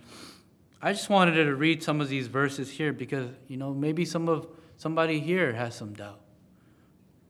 I 0.82 0.92
just 0.92 1.08
wanted 1.08 1.42
to 1.44 1.54
read 1.54 1.82
some 1.82 2.00
of 2.00 2.08
these 2.08 2.26
verses 2.26 2.70
here 2.70 2.92
because, 2.92 3.30
you 3.48 3.56
know, 3.56 3.72
maybe 3.72 4.04
some 4.04 4.28
of 4.28 4.46
somebody 4.84 5.18
here 5.18 5.54
has 5.54 5.74
some 5.74 5.94
doubt. 5.94 6.20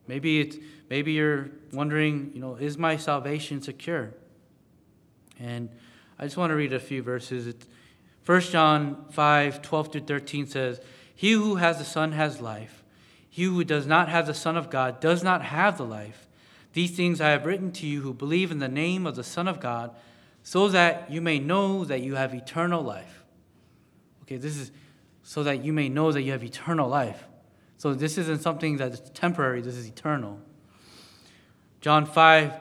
Maybe 0.09 0.40
it's 0.40 0.57
maybe 0.90 1.12
you're 1.12 1.51
wondering, 1.73 2.33
you 2.35 2.40
know, 2.40 2.57
is 2.57 2.77
my 2.77 2.97
salvation 2.97 3.62
secure? 3.62 4.12
And 5.38 5.69
I 6.19 6.25
just 6.25 6.37
want 6.37 6.51
to 6.51 6.57
read 6.57 6.73
a 6.73 6.81
few 6.81 7.01
verses. 7.01 7.47
It's 7.47 7.64
1 8.27 8.40
John 8.40 9.05
5, 9.12 9.62
12 9.62 9.93
through 9.93 10.01
13 10.01 10.49
says, 10.49 10.81
He 11.14 11.31
who 11.31 11.55
has 11.55 11.79
the 11.79 11.85
Son 11.85 12.11
has 12.11 12.40
life. 12.40 12.83
He 13.31 13.45
who 13.45 13.62
does 13.62 13.87
not 13.87 14.09
have 14.09 14.27
the 14.27 14.35
Son 14.35 14.57
of 14.57 14.69
God 14.69 14.99
does 14.99 15.23
not 15.23 15.43
have 15.43 15.79
the 15.79 15.87
life. 15.87 16.27
These 16.73 16.97
things 16.97 17.21
I 17.21 17.31
have 17.31 17.47
written 17.47 17.71
to 17.75 17.87
you 17.87 18.01
who 18.01 18.12
believe 18.12 18.51
in 18.51 18.59
the 18.59 18.67
name 18.67 19.07
of 19.07 19.14
the 19.14 19.23
Son 19.23 19.47
of 19.47 19.61
God, 19.61 19.95
so 20.43 20.67
that 20.71 21.09
you 21.09 21.21
may 21.21 21.38
know 21.38 21.85
that 21.85 22.01
you 22.01 22.17
have 22.17 22.35
eternal 22.35 22.83
life. 22.83 23.23
Okay, 24.23 24.38
this 24.38 24.57
is 24.57 24.73
so 25.23 25.45
that 25.45 25.64
you 25.64 25.73
may 25.73 25.88
know 25.88 26.11
that 26.11 26.23
you 26.23 26.33
have 26.33 26.43
eternal 26.43 26.88
life. 26.88 27.29
So 27.85 27.92
this 27.92 28.16
isn't 28.16 28.40
something 28.40 28.79
that's 28.79 29.11
temporary, 29.11 29.61
this 29.61 29.75
is 29.75 29.87
eternal. 29.87 30.40
John 31.83 32.07
5, 32.07 32.55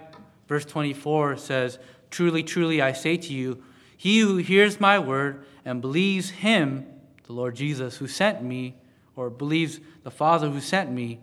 verse 0.49 0.65
24 0.65 1.37
says, 1.37 1.79
Truly, 2.11 2.43
truly, 2.43 2.81
I 2.81 2.91
say 2.91 3.15
to 3.15 3.33
you, 3.33 3.63
he 3.95 4.19
who 4.19 4.35
hears 4.35 4.81
my 4.81 4.99
word 4.99 5.45
and 5.63 5.79
believes 5.79 6.29
him, 6.29 6.85
the 7.23 7.31
Lord 7.31 7.55
Jesus, 7.55 7.95
who 7.95 8.05
sent 8.05 8.43
me, 8.43 8.75
or 9.15 9.29
believes 9.29 9.79
the 10.03 10.11
Father 10.11 10.49
who 10.49 10.59
sent 10.59 10.91
me, 10.91 11.21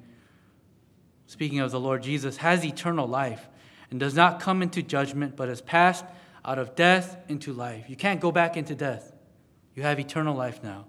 speaking 1.26 1.60
of 1.60 1.70
the 1.70 1.78
Lord 1.78 2.02
Jesus, 2.02 2.38
has 2.38 2.64
eternal 2.64 3.06
life 3.06 3.50
and 3.90 4.00
does 4.00 4.14
not 4.14 4.40
come 4.40 4.62
into 4.62 4.82
judgment, 4.82 5.36
but 5.36 5.50
has 5.50 5.60
passed 5.60 6.06
out 6.42 6.58
of 6.58 6.74
death 6.74 7.18
into 7.28 7.52
life. 7.52 7.84
You 7.90 7.96
can't 7.96 8.18
go 8.18 8.32
back 8.32 8.56
into 8.56 8.74
death. 8.74 9.12
You 9.74 9.82
have 9.82 10.00
eternal 10.00 10.34
life 10.34 10.62
now. 10.62 10.86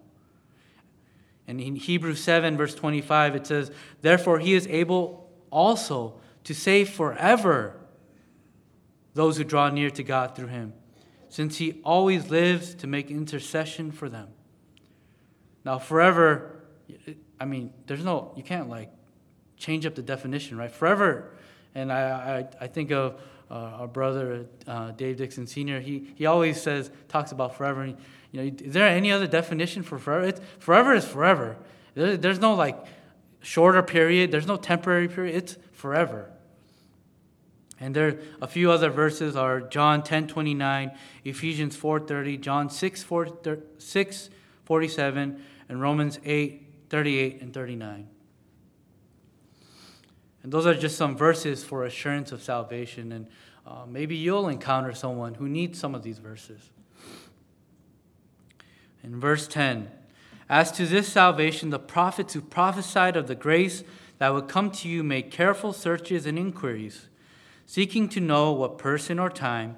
And 1.47 1.59
in 1.59 1.75
Hebrews 1.75 2.21
7, 2.23 2.55
verse 2.57 2.75
25, 2.75 3.35
it 3.35 3.47
says, 3.47 3.71
Therefore 4.01 4.39
he 4.39 4.53
is 4.53 4.67
able 4.67 5.29
also 5.49 6.19
to 6.43 6.53
save 6.53 6.89
forever 6.89 7.79
those 9.13 9.37
who 9.37 9.43
draw 9.43 9.69
near 9.69 9.89
to 9.91 10.03
God 10.03 10.35
through 10.35 10.47
him, 10.47 10.73
since 11.29 11.57
he 11.57 11.81
always 11.83 12.29
lives 12.29 12.73
to 12.75 12.87
make 12.87 13.11
intercession 13.11 13.91
for 13.91 14.09
them. 14.09 14.29
Now, 15.65 15.77
forever, 15.77 16.63
I 17.39 17.45
mean, 17.45 17.73
there's 17.87 18.03
no, 18.03 18.33
you 18.35 18.43
can't 18.43 18.69
like 18.69 18.89
change 19.57 19.85
up 19.85 19.95
the 19.95 20.01
definition, 20.01 20.57
right? 20.57 20.71
Forever, 20.71 21.31
and 21.75 21.91
I, 21.91 22.47
I, 22.61 22.65
I 22.65 22.67
think 22.67 22.91
of 22.91 23.19
uh, 23.49 23.53
our 23.53 23.87
brother 23.87 24.45
uh, 24.67 24.91
Dave 24.91 25.17
Dixon 25.17 25.45
Sr., 25.45 25.79
he, 25.79 26.07
he 26.15 26.25
always 26.25 26.61
says, 26.61 26.89
talks 27.09 27.31
about 27.31 27.55
forever. 27.55 27.81
And, 27.81 27.97
you 28.31 28.41
know, 28.41 28.55
is 28.63 28.73
there 28.73 28.87
any 28.87 29.11
other 29.11 29.27
definition 29.27 29.83
for 29.83 29.99
forever? 29.99 30.25
It's, 30.25 30.41
forever 30.59 30.93
is 30.93 31.05
forever. 31.05 31.57
There, 31.93 32.15
there's 32.15 32.39
no 32.39 32.53
like 32.53 32.77
shorter 33.41 33.83
period, 33.83 34.31
there's 34.31 34.47
no 34.47 34.57
temporary 34.57 35.07
period, 35.07 35.35
it's 35.35 35.57
forever. 35.73 36.29
And 37.79 37.95
there 37.95 38.07
are 38.07 38.19
a 38.41 38.47
few 38.47 38.71
other 38.71 38.89
verses 38.89 39.35
are 39.35 39.59
John 39.59 40.03
10 40.03 40.27
29, 40.27 40.91
Ephesians 41.25 41.75
4 41.75 41.99
30, 42.01 42.37
John 42.37 42.69
6, 42.69 43.03
4, 43.03 43.27
6 43.79 44.29
47, 44.65 45.43
and 45.67 45.81
Romans 45.81 46.19
8 46.23 46.67
38 46.89 47.41
and 47.41 47.53
39. 47.53 48.07
And 50.43 50.51
those 50.51 50.65
are 50.65 50.73
just 50.73 50.97
some 50.97 51.15
verses 51.15 51.63
for 51.63 51.85
assurance 51.85 52.31
of 52.31 52.41
salvation. 52.41 53.11
And 53.11 53.27
uh, 53.65 53.85
maybe 53.87 54.15
you'll 54.15 54.47
encounter 54.47 54.93
someone 54.93 55.35
who 55.35 55.47
needs 55.47 55.79
some 55.79 55.93
of 55.93 56.03
these 56.03 56.19
verses. 56.19 56.71
In 59.03 59.19
verse 59.19 59.47
10, 59.47 59.89
as 60.49 60.71
to 60.73 60.85
this 60.85 61.07
salvation, 61.07 61.69
the 61.69 61.79
prophets 61.79 62.33
who 62.33 62.41
prophesied 62.41 63.15
of 63.15 63.27
the 63.27 63.35
grace 63.35 63.83
that 64.17 64.33
would 64.33 64.47
come 64.47 64.69
to 64.71 64.87
you 64.87 65.03
made 65.03 65.31
careful 65.31 65.73
searches 65.73 66.25
and 66.25 66.37
inquiries 66.37 67.07
seeking 67.71 68.09
to 68.09 68.19
know 68.19 68.51
what 68.51 68.77
person 68.77 69.17
or 69.17 69.29
time 69.29 69.77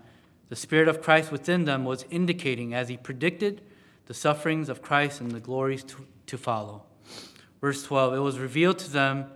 the 0.49 0.55
Spirit 0.55 0.87
of 0.87 0.99
Christ 0.99 1.31
within 1.31 1.65
them 1.65 1.85
was 1.85 2.05
indicating 2.09 2.73
as 2.73 2.89
he 2.89 2.97
predicted 2.97 3.61
the 4.07 4.15
sufferings 4.15 4.67
of 4.67 4.81
Christ 4.81 5.21
and 5.21 5.29
the 5.29 5.39
glories 5.39 5.83
to, 5.83 6.05
to 6.25 6.37
follow. 6.37 6.81
Verse 7.61 7.83
12 7.83 8.15
It 8.15 8.19
was 8.19 8.39
revealed 8.39 8.79
to 8.79 8.89
them 8.89 9.27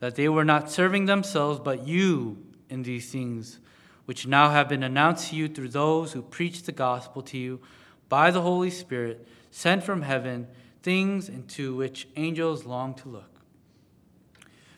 that 0.00 0.16
they 0.16 0.28
were 0.28 0.44
not 0.44 0.70
serving 0.70 1.06
themselves, 1.06 1.60
but 1.60 1.86
you 1.86 2.38
in 2.68 2.82
these 2.82 3.10
things, 3.10 3.58
which 4.04 4.26
now 4.26 4.50
have 4.50 4.68
been 4.68 4.82
announced 4.82 5.30
to 5.30 5.36
you 5.36 5.48
through 5.48 5.68
those 5.68 6.12
who 6.12 6.22
preach 6.22 6.64
the 6.64 6.72
gospel 6.72 7.22
to 7.22 7.38
you 7.38 7.60
by 8.08 8.30
the 8.30 8.42
Holy 8.42 8.70
Spirit, 8.70 9.26
sent 9.50 9.82
from 9.82 10.02
heaven, 10.02 10.46
things 10.82 11.28
into 11.28 11.74
which 11.74 12.06
angels 12.16 12.64
long 12.64 12.94
to 12.94 13.08
look. 13.08 13.40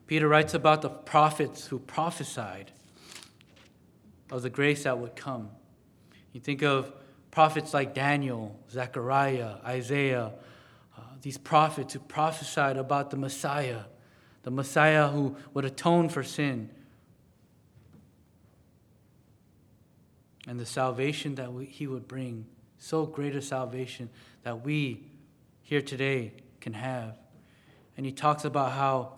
Peter 0.06 0.28
writes 0.28 0.54
about 0.54 0.82
the 0.82 0.88
prophets 0.88 1.66
who 1.66 1.78
prophesied 1.78 2.70
of 4.30 4.42
the 4.42 4.50
grace 4.50 4.84
that 4.84 4.98
would 4.98 5.16
come. 5.16 5.50
You 6.32 6.40
think 6.40 6.62
of 6.62 6.92
prophets 7.30 7.74
like 7.74 7.94
Daniel, 7.94 8.58
Zechariah, 8.70 9.56
Isaiah, 9.64 10.32
uh, 10.96 11.00
these 11.22 11.38
prophets 11.38 11.94
who 11.94 12.00
prophesied 12.00 12.76
about 12.76 13.10
the 13.10 13.16
Messiah, 13.16 13.80
the 14.46 14.52
Messiah 14.52 15.08
who 15.08 15.34
would 15.54 15.64
atone 15.64 16.08
for 16.08 16.22
sin, 16.22 16.70
and 20.46 20.60
the 20.60 20.64
salvation 20.64 21.34
that 21.34 21.52
we, 21.52 21.64
he 21.64 21.88
would 21.88 22.06
bring. 22.06 22.46
So 22.78 23.06
great 23.06 23.34
a 23.34 23.42
salvation 23.42 24.08
that 24.44 24.64
we 24.64 25.02
here 25.62 25.82
today 25.82 26.30
can 26.60 26.74
have. 26.74 27.18
And 27.96 28.06
he 28.06 28.12
talks 28.12 28.44
about 28.44 28.70
how 28.70 29.14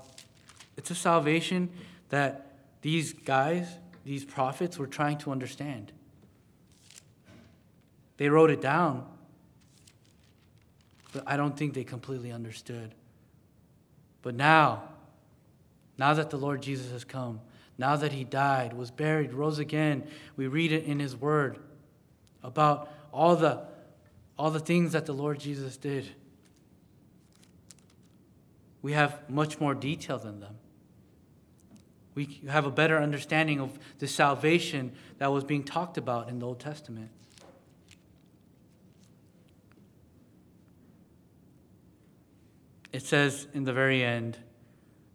it's 0.79 0.91
a 0.91 0.95
salvation 0.95 1.69
that 2.09 2.57
these 2.81 3.13
guys, 3.13 3.69
these 4.07 4.25
prophets 4.25 4.79
were 4.79 4.87
trying 4.87 5.19
to 5.19 5.31
understand. 5.31 5.93
They 8.17 8.31
wrote 8.31 8.49
it 8.49 8.63
down, 8.63 9.05
but 11.13 11.23
I 11.27 11.37
don't 11.37 11.55
think 11.55 11.75
they 11.75 11.85
completely 11.85 12.33
understood. 12.33 12.95
But 14.23 14.35
now, 14.35 14.85
now 15.99 16.15
that 16.15 16.31
the 16.31 16.37
Lord 16.37 16.63
Jesus 16.63 16.91
has 16.93 17.05
come, 17.05 17.41
now 17.77 17.97
that 17.97 18.13
he 18.13 18.25
died, 18.25 18.73
was 18.73 18.91
buried, 18.91 19.33
rose 19.33 19.59
again, 19.59 20.05
we 20.37 20.47
read 20.47 20.73
it 20.73 20.85
in 20.85 20.99
his 20.99 21.15
word 21.15 21.59
about 22.43 22.91
all 23.13 23.37
the, 23.37 23.65
all 24.39 24.51
the 24.51 24.61
things 24.61 24.93
that 24.93 25.07
the 25.07 25.13
Lord 25.13 25.39
Jesus 25.39 25.77
did. 25.77 26.09
We 28.81 28.93
have 28.93 29.29
much 29.29 29.61
more 29.61 29.75
detail 29.75 30.19
than 30.19 30.41
them 30.41 30.57
we 32.19 32.41
have 32.49 32.67
a 32.67 32.71
better 32.73 32.99
understanding 32.99 33.61
of 33.61 33.79
the 34.01 34.09
salvation 34.09 34.91
that 35.19 35.31
was 35.31 35.45
being 35.45 35.63
talked 35.63 35.97
about 35.97 36.29
in 36.29 36.41
the 36.41 36.47
Old 36.47 36.59
Testament. 36.59 37.11
It 42.93 43.03
says 43.03 43.47
in 43.55 43.63
the 43.63 43.73
very 43.73 44.03
end, 44.03 44.37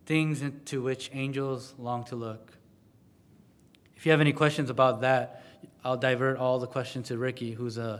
things 0.05 0.43
to 0.65 0.81
which 0.81 1.09
angels 1.13 1.73
long 1.77 2.03
to 2.05 2.15
look. 2.15 2.51
If 3.95 4.05
you 4.05 4.11
have 4.11 4.21
any 4.21 4.33
questions 4.33 4.69
about 4.69 5.01
that, 5.01 5.43
I'll 5.83 5.97
divert 5.97 6.37
all 6.37 6.59
the 6.59 6.67
questions 6.67 7.07
to 7.07 7.17
Ricky, 7.17 7.51
who's 7.51 7.77
an 7.77 7.99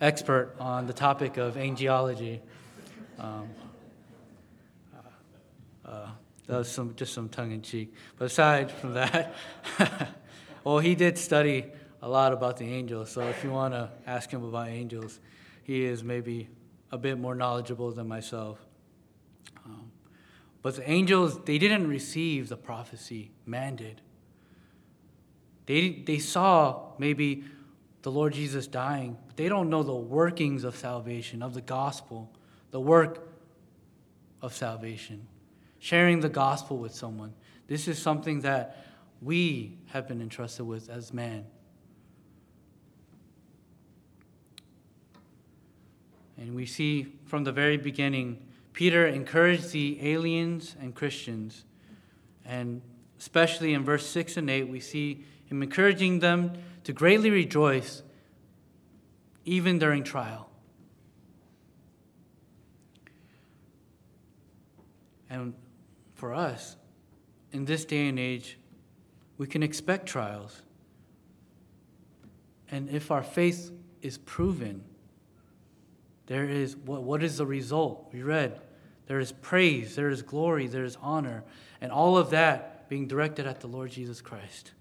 expert 0.00 0.54
on 0.58 0.86
the 0.86 0.92
topic 0.92 1.36
of 1.36 1.54
angelology. 1.54 2.40
Um, 3.18 3.48
uh, 4.94 5.88
uh, 5.88 6.08
that 6.46 6.58
was 6.58 6.70
some, 6.70 6.94
just 6.96 7.14
some 7.14 7.28
tongue 7.28 7.52
in 7.52 7.62
cheek. 7.62 7.94
But 8.18 8.26
aside 8.26 8.70
from 8.70 8.94
that, 8.94 9.34
well, 10.64 10.78
he 10.78 10.94
did 10.94 11.16
study 11.16 11.66
a 12.02 12.08
lot 12.08 12.32
about 12.32 12.56
the 12.56 12.64
angels. 12.64 13.10
So 13.10 13.22
if 13.22 13.42
you 13.44 13.50
want 13.50 13.74
to 13.74 13.90
ask 14.06 14.30
him 14.30 14.44
about 14.44 14.68
angels, 14.68 15.20
he 15.62 15.84
is 15.84 16.02
maybe 16.02 16.48
a 16.90 16.98
bit 16.98 17.18
more 17.18 17.34
knowledgeable 17.34 17.90
than 17.92 18.08
myself. 18.08 18.65
But 20.66 20.74
the 20.74 20.90
angels, 20.90 21.38
they 21.44 21.58
didn't 21.58 21.86
receive 21.86 22.48
the 22.48 22.56
prophecy, 22.56 23.30
man 23.46 23.76
did. 23.76 24.00
They, 25.66 26.02
they 26.04 26.18
saw 26.18 26.88
maybe 26.98 27.44
the 28.02 28.10
Lord 28.10 28.32
Jesus 28.32 28.66
dying, 28.66 29.16
but 29.28 29.36
they 29.36 29.48
don't 29.48 29.70
know 29.70 29.84
the 29.84 29.94
workings 29.94 30.64
of 30.64 30.74
salvation, 30.74 31.40
of 31.40 31.54
the 31.54 31.60
gospel, 31.60 32.32
the 32.72 32.80
work 32.80 33.28
of 34.42 34.52
salvation 34.52 35.28
sharing 35.78 36.18
the 36.18 36.28
gospel 36.28 36.78
with 36.78 36.92
someone. 36.92 37.32
This 37.68 37.86
is 37.86 37.96
something 37.96 38.40
that 38.40 38.86
we 39.22 39.78
have 39.90 40.08
been 40.08 40.20
entrusted 40.20 40.66
with 40.66 40.90
as 40.90 41.12
man. 41.12 41.46
And 46.36 46.56
we 46.56 46.66
see 46.66 47.14
from 47.26 47.44
the 47.44 47.52
very 47.52 47.76
beginning, 47.76 48.42
Peter 48.76 49.06
encouraged 49.06 49.72
the 49.72 49.98
aliens 50.06 50.76
and 50.78 50.94
Christians, 50.94 51.64
and 52.44 52.82
especially 53.18 53.72
in 53.72 53.82
verse 53.82 54.06
6 54.06 54.36
and 54.36 54.50
8, 54.50 54.68
we 54.68 54.80
see 54.80 55.24
him 55.46 55.62
encouraging 55.62 56.18
them 56.18 56.52
to 56.84 56.92
greatly 56.92 57.30
rejoice 57.30 58.02
even 59.46 59.78
during 59.78 60.04
trial. 60.04 60.50
And 65.30 65.54
for 66.14 66.34
us, 66.34 66.76
in 67.52 67.64
this 67.64 67.86
day 67.86 68.08
and 68.08 68.18
age, 68.18 68.58
we 69.38 69.46
can 69.46 69.62
expect 69.62 70.04
trials. 70.04 70.60
And 72.70 72.90
if 72.90 73.10
our 73.10 73.22
faith 73.22 73.70
is 74.02 74.18
proven, 74.18 74.84
there 76.26 76.44
is 76.44 76.76
what, 76.76 77.04
what 77.04 77.22
is 77.22 77.38
the 77.38 77.46
result? 77.46 78.10
We 78.12 78.22
read 78.22 78.60
there 79.06 79.20
is 79.20 79.32
praise, 79.32 79.94
there 79.94 80.10
is 80.10 80.22
glory, 80.22 80.66
there 80.66 80.84
is 80.84 80.96
honor, 81.00 81.44
and 81.80 81.92
all 81.92 82.16
of 82.16 82.30
that 82.30 82.88
being 82.88 83.06
directed 83.06 83.46
at 83.46 83.60
the 83.60 83.66
Lord 83.66 83.90
Jesus 83.90 84.20
Christ. 84.20 84.72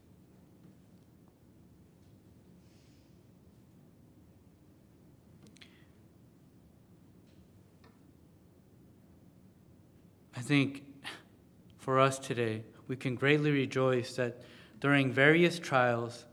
I 10.35 10.41
think 10.41 10.83
for 11.77 11.99
us 11.99 12.19
today, 12.19 12.63
we 12.87 12.95
can 12.95 13.15
greatly 13.15 13.51
rejoice 13.51 14.15
that 14.15 14.41
during 14.79 15.11
various 15.11 15.57
trials, 15.59 16.25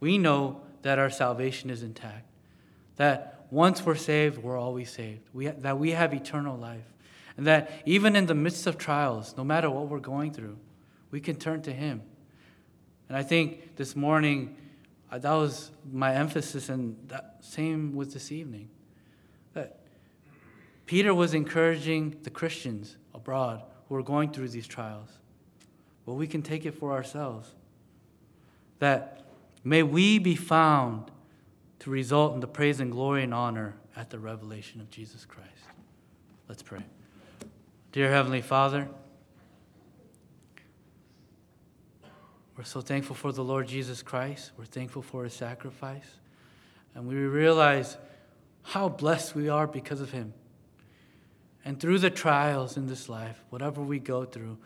we 0.00 0.16
know 0.16 0.62
that 0.82 0.98
our 0.98 1.10
salvation 1.10 1.68
is 1.68 1.82
intact. 1.82 2.26
That 2.96 3.46
once 3.50 3.84
we're 3.84 3.94
saved, 3.94 4.38
we're 4.38 4.58
always 4.58 4.90
saved. 4.90 5.28
We, 5.32 5.48
that 5.48 5.78
we 5.78 5.90
have 5.90 6.14
eternal 6.14 6.56
life. 6.56 6.91
And 7.36 7.46
that 7.46 7.70
even 7.86 8.16
in 8.16 8.26
the 8.26 8.34
midst 8.34 8.66
of 8.66 8.78
trials, 8.78 9.34
no 9.36 9.44
matter 9.44 9.70
what 9.70 9.88
we're 9.88 10.00
going 10.00 10.32
through, 10.32 10.58
we 11.10 11.20
can 11.20 11.36
turn 11.36 11.62
to 11.62 11.72
Him. 11.72 12.02
And 13.08 13.16
I 13.16 13.22
think 13.22 13.76
this 13.76 13.94
morning, 13.94 14.56
uh, 15.10 15.18
that 15.18 15.32
was 15.32 15.70
my 15.90 16.14
emphasis, 16.14 16.68
and 16.68 16.96
that 17.08 17.36
same 17.40 17.94
was 17.94 18.14
this 18.14 18.32
evening. 18.32 18.68
That 19.54 19.80
Peter 20.86 21.14
was 21.14 21.34
encouraging 21.34 22.16
the 22.22 22.30
Christians 22.30 22.96
abroad 23.14 23.62
who 23.88 23.96
are 23.96 24.02
going 24.02 24.32
through 24.32 24.48
these 24.48 24.66
trials. 24.66 25.10
But 26.06 26.14
we 26.14 26.26
can 26.26 26.42
take 26.42 26.64
it 26.66 26.72
for 26.72 26.92
ourselves. 26.92 27.52
That 28.78 29.24
may 29.62 29.82
we 29.82 30.18
be 30.18 30.34
found 30.34 31.10
to 31.80 31.90
result 31.90 32.34
in 32.34 32.40
the 32.40 32.46
praise 32.46 32.80
and 32.80 32.90
glory 32.90 33.22
and 33.22 33.34
honor 33.34 33.74
at 33.96 34.10
the 34.10 34.18
revelation 34.18 34.80
of 34.80 34.90
Jesus 34.90 35.24
Christ. 35.24 35.50
Let's 36.48 36.62
pray. 36.62 36.82
Dear 37.92 38.10
Heavenly 38.10 38.40
Father, 38.40 38.88
we're 42.56 42.64
so 42.64 42.80
thankful 42.80 43.14
for 43.14 43.32
the 43.32 43.44
Lord 43.44 43.68
Jesus 43.68 44.02
Christ. 44.02 44.52
We're 44.56 44.64
thankful 44.64 45.02
for 45.02 45.24
his 45.24 45.34
sacrifice. 45.34 46.06
And 46.94 47.06
we 47.06 47.16
realize 47.16 47.98
how 48.62 48.88
blessed 48.88 49.34
we 49.34 49.50
are 49.50 49.66
because 49.66 50.00
of 50.00 50.10
him. 50.10 50.32
And 51.66 51.78
through 51.78 51.98
the 51.98 52.08
trials 52.08 52.78
in 52.78 52.86
this 52.86 53.10
life, 53.10 53.44
whatever 53.50 53.82
we 53.82 53.98
go 53.98 54.24
through, 54.24 54.56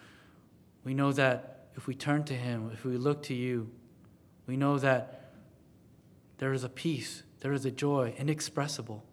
we 0.84 0.94
know 0.94 1.10
that 1.10 1.56
if 1.76 1.88
we 1.88 1.94
turn 1.94 2.24
to 2.24 2.34
Him, 2.34 2.70
if 2.72 2.84
we 2.84 2.96
look 2.96 3.24
to 3.24 3.34
you, 3.34 3.68
we 4.46 4.56
know 4.56 4.78
that 4.78 5.32
there 6.38 6.52
is 6.52 6.64
a 6.64 6.68
peace, 6.68 7.22
there 7.40 7.52
is 7.52 7.64
a 7.66 7.70
joy 7.70 8.14
inexpressible. 8.16 9.04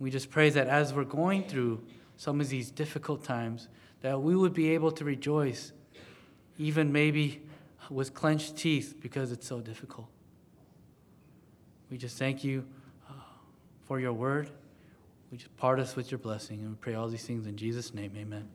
We 0.00 0.10
just 0.10 0.30
pray 0.30 0.50
that 0.50 0.66
as 0.68 0.92
we're 0.92 1.04
going 1.04 1.44
through 1.44 1.82
some 2.16 2.40
of 2.40 2.48
these 2.48 2.70
difficult 2.70 3.24
times, 3.24 3.68
that 4.02 4.20
we 4.20 4.36
would 4.36 4.52
be 4.52 4.70
able 4.70 4.90
to 4.92 5.04
rejoice, 5.04 5.72
even 6.58 6.92
maybe 6.92 7.42
with 7.90 8.14
clenched 8.14 8.56
teeth 8.56 8.94
because 9.00 9.32
it's 9.32 9.46
so 9.46 9.60
difficult. 9.60 10.06
We 11.90 11.98
just 11.98 12.18
thank 12.18 12.44
you 12.44 12.64
uh, 13.08 13.12
for 13.86 14.00
your 14.00 14.12
word. 14.12 14.50
We 15.30 15.38
just 15.38 15.56
part 15.56 15.80
us 15.80 15.96
with 15.96 16.10
your 16.10 16.18
blessing, 16.18 16.60
and 16.60 16.70
we 16.70 16.76
pray 16.76 16.94
all 16.94 17.08
these 17.08 17.24
things 17.24 17.46
in 17.46 17.56
Jesus' 17.56 17.92
name. 17.94 18.12
Amen. 18.16 18.48